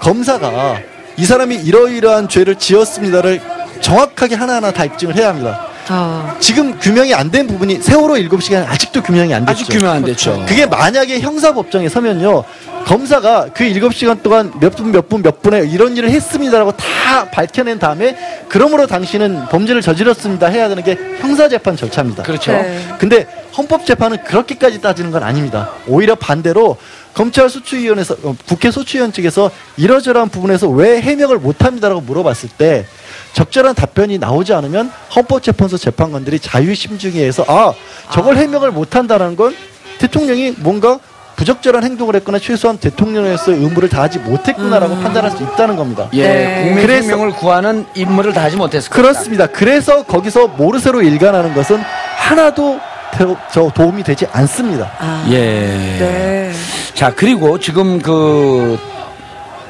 [0.00, 0.80] 검사가
[1.16, 3.40] 이 사람이 이러이러한 죄를 지었습니다를
[3.80, 5.66] 정확하게 하나하나 다 입증을 해야 합니다.
[5.90, 9.62] 아, 지금 규명이 안 된 부분이 세월호 7시간 아직도 규명이 안 됐죠.
[9.62, 10.44] 아직 규명 안 됐죠.
[10.46, 12.44] 그게 만약에 형사법정에 서면요.
[12.88, 17.78] 검사가 그 7시간 동안 몇 분, 몇 분, 몇 분에 이런 일을 했습니다라고 다 밝혀낸
[17.78, 18.16] 다음에
[18.48, 22.22] 그러므로 당신은 범죄를 저질렀습니다 해야 되는 게 형사재판 절차입니다.
[22.22, 22.52] 그렇죠.
[22.52, 22.82] 네.
[22.98, 23.26] 근데
[23.58, 25.70] 헌법재판은 그렇게까지 따지는 건 아닙니다.
[25.86, 26.78] 오히려 반대로
[27.12, 32.86] 검찰 소추위원회에서 어, 국회 소추위원 측에서 이러저러한 부분에서 왜 해명을 못합니다라고 물어봤을 때
[33.34, 37.74] 적절한 답변이 나오지 않으면 헌법재판소 재판관들이 자유심증회에서 아
[38.12, 39.54] 저걸 해명을 못한다는 건
[39.98, 40.98] 대통령이 뭔가
[41.48, 46.08] 부적절한 행동을 했거나 최소한 대통령으로서의 의무를 다하지 못했구나라고 판단할 수 있다는 겁니다.
[46.12, 46.62] 예, 네.
[46.66, 49.02] 국민 그래서- 생명을 구하는 임무를 다하지 못했을 것이다.
[49.02, 49.46] 그렇습니다.
[49.46, 51.80] 그래서 거기서 모르쇠로 일관하는 것은
[52.16, 52.78] 하나도
[53.12, 54.90] 대- 저 도움이 되지 않습니다.
[54.98, 55.38] 아, 예.
[55.98, 56.52] 네.
[56.92, 58.78] 자, 그리고 지금 그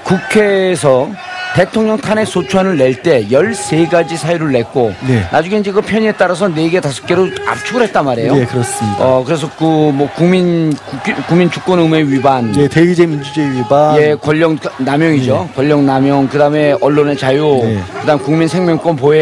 [0.03, 1.09] 국회에서
[1.55, 5.27] 대통령 탄핵 소추안을 낼 때 13가지 사유를 냈고 네.
[5.33, 8.35] 나중에 이제 그 편의에 따라서 4개, 5개로 압축을 했단 말이에요.
[8.35, 9.05] 네, 그렇습니다.
[9.05, 13.97] 어, 그래서 그 뭐 국민 국- 국민 주권 의무 위반 예, 대의제 민주주의 위반.
[14.01, 15.49] 예, 권력 남용이죠.
[15.57, 17.83] 권력 남용, 그다음에 언론의 자유, 네.
[18.01, 19.13] 그다음 국민 생명권 보호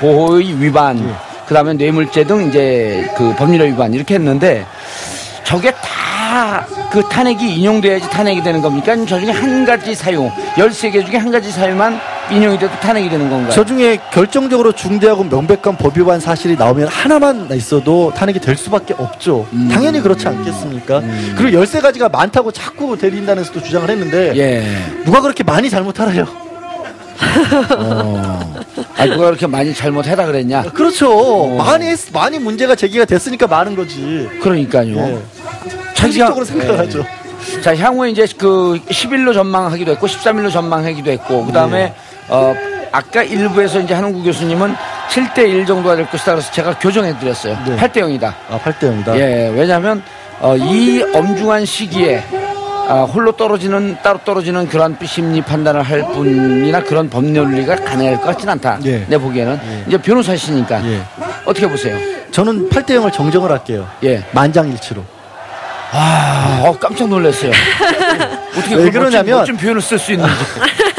[0.00, 1.12] 보호의 위반, 네.
[1.46, 4.64] 그다음에 뇌물죄 등 이제 그 법률의 위반 이렇게 했는데
[5.44, 8.92] 저게 다 그 탄핵이 인용돼야지 탄핵이 되는 겁니까?
[8.92, 11.98] 아니면 저 중에 한 가지 사유, 13개 중에 한 가지 사유만
[12.30, 13.50] 인용이 돼도 탄핵이 되는 건가요?
[13.50, 19.44] 저 중에 결정적으로 중대하고 명백한 법 위반 사실이 나오면 하나만 있어도 탄핵이 될 수밖에 없죠.
[19.52, 19.68] 음.
[19.72, 21.02] 당연히 그렇지 않겠습니까?
[21.36, 24.64] 그리고 열세 가지가 많다고 자꾸 대리인단에서도 주장을 했는데 예.
[25.04, 26.28] 누가 그렇게 많이 잘못 알아요?
[27.76, 28.54] 어.
[28.96, 30.62] 아, 누가 그렇게 많이 잘못해다 그랬냐?
[30.62, 31.56] 그렇죠.
[31.56, 34.28] 많이 했- 많이 문제가 제기가 됐으니까 많은 거지.
[34.40, 34.96] 그러니까요.
[34.96, 35.18] 예.
[36.04, 36.78] 상식적으로 생각을 예.
[36.78, 37.04] 하죠.
[37.62, 41.94] 자, 향후에 이제 그 10일로 전망하기도 했고 13일로 전망하기도 했고 그다음에 네.
[42.28, 42.54] 어
[42.92, 44.74] 아까 일부에서 이제 한웅구 교수님은
[45.10, 47.58] 7대 1 정도가 될 것이다 그래서 제가 교정해 드렸어요.
[47.66, 47.76] 네.
[47.76, 48.24] 8대 0이다.
[48.50, 49.16] 아, 8대 0이다.
[49.16, 50.02] 예, 왜냐하면
[50.40, 52.24] 어, 이 엄중한 시기에
[52.88, 58.52] 아, 홀로 떨어지는 따로 떨어지는 그런 심리 판단을 할 뿐이나 그런 법률리가 가능할 것 같지는
[58.52, 58.78] 않다.
[58.84, 59.04] 예.
[59.08, 61.00] 내 보기에는 이제 변호사시니까 예.
[61.46, 61.96] 어떻게 보세요?
[62.30, 63.88] 저는 8대 0을 정정을 할게요.
[64.04, 64.24] 예.
[64.32, 65.02] 만장일치로.
[65.96, 67.52] 아, 어, 깜짝 놀랐어요.
[68.58, 70.34] 어떻게 왜 그러냐면- 멋진 표현을 쓸 수 있는지.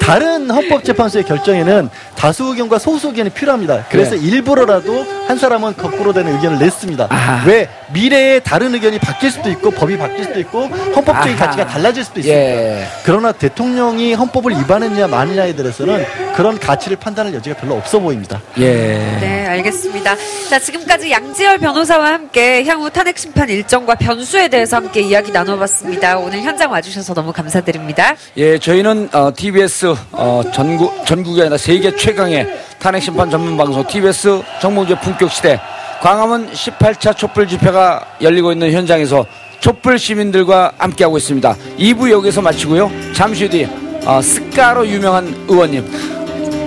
[0.00, 3.86] 다른 헌법재판소의 결정에는 다수 의견과 소수 의견이 필요합니다.
[3.90, 4.22] 그래서 네.
[4.22, 7.08] 일부러라도 한 사람은 거꾸로 되는 의견을 냈습니다.
[7.10, 7.46] 아하.
[7.46, 11.36] 왜 미래에 다른 의견이 바뀔 수도 있고 법이 바뀔 수도 있고 헌법적인 아하.
[11.36, 12.40] 가치가 달라질 수도 있습니다.
[12.42, 12.86] 예.
[13.04, 16.04] 그러나 대통령이 헌법을 위반했냐 마느냐에 대해서는
[16.34, 18.40] 그런 가치를 판단할 여지가 별로 없어 보입니다.
[18.58, 18.72] 예.
[19.20, 20.16] 네, 알겠습니다.
[20.48, 26.18] 자, 지금까지 양지열 변호사와 함께 향후 탄핵 심판 일정과 변수에 대해서 함께 이야기 나눠봤습니다.
[26.18, 28.16] 오늘 현장 와주셔서 너무 감사드립니다.
[28.36, 32.46] 예, 저희는 어, TBS 어, 전국 전국이 아니라 세계 최강의
[32.78, 35.60] 탄핵 심판 전문 방송 TBS 정봉재 품격 시대
[36.00, 39.26] 광화문 18차 촛불 집회가 열리고 있는 현장에서
[39.60, 41.54] 촛불 시민들과 함께하고 있습니다.
[41.78, 42.90] 2부 여기서 마치고요.
[43.14, 43.68] 잠시 뒤
[44.06, 45.86] 어, 스카로 유명한 의원님.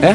[0.03, 0.13] 예?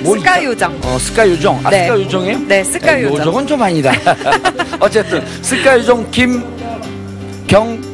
[0.00, 0.80] 뭘 스카 요정.
[0.84, 1.60] 어, 스카 요정.
[1.64, 1.84] 아, 네.
[1.84, 2.38] 스카 요정이에요?
[2.48, 3.18] 네, 스카 에, 요정.
[3.18, 3.92] 요정은 좀 아니다.
[4.80, 7.93] 어쨌든 스카 요정 김경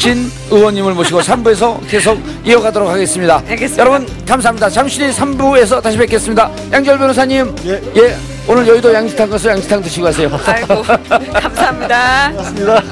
[0.00, 3.42] 진 의원님을 모시고 3부에서 계속 이어가도록 하겠습니다.
[3.46, 3.82] 알겠습니다.
[3.82, 4.70] 여러분 감사합니다.
[4.70, 6.50] 잠시 뒤 3부에서 다시 뵙겠습니다.
[6.72, 7.54] 양절 변호사님.
[7.66, 7.82] 예.
[7.96, 8.16] 예.
[8.48, 10.40] 오늘 여의도 양지탕 가서 양지탕 드시고 가세요.
[10.46, 10.82] 아이고
[11.38, 12.30] 감사합니다.
[12.30, 12.82] 맞습니다.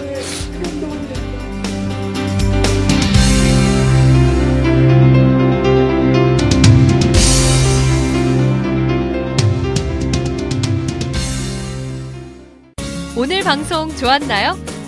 [13.16, 14.67] 오늘 방송 좋았나요?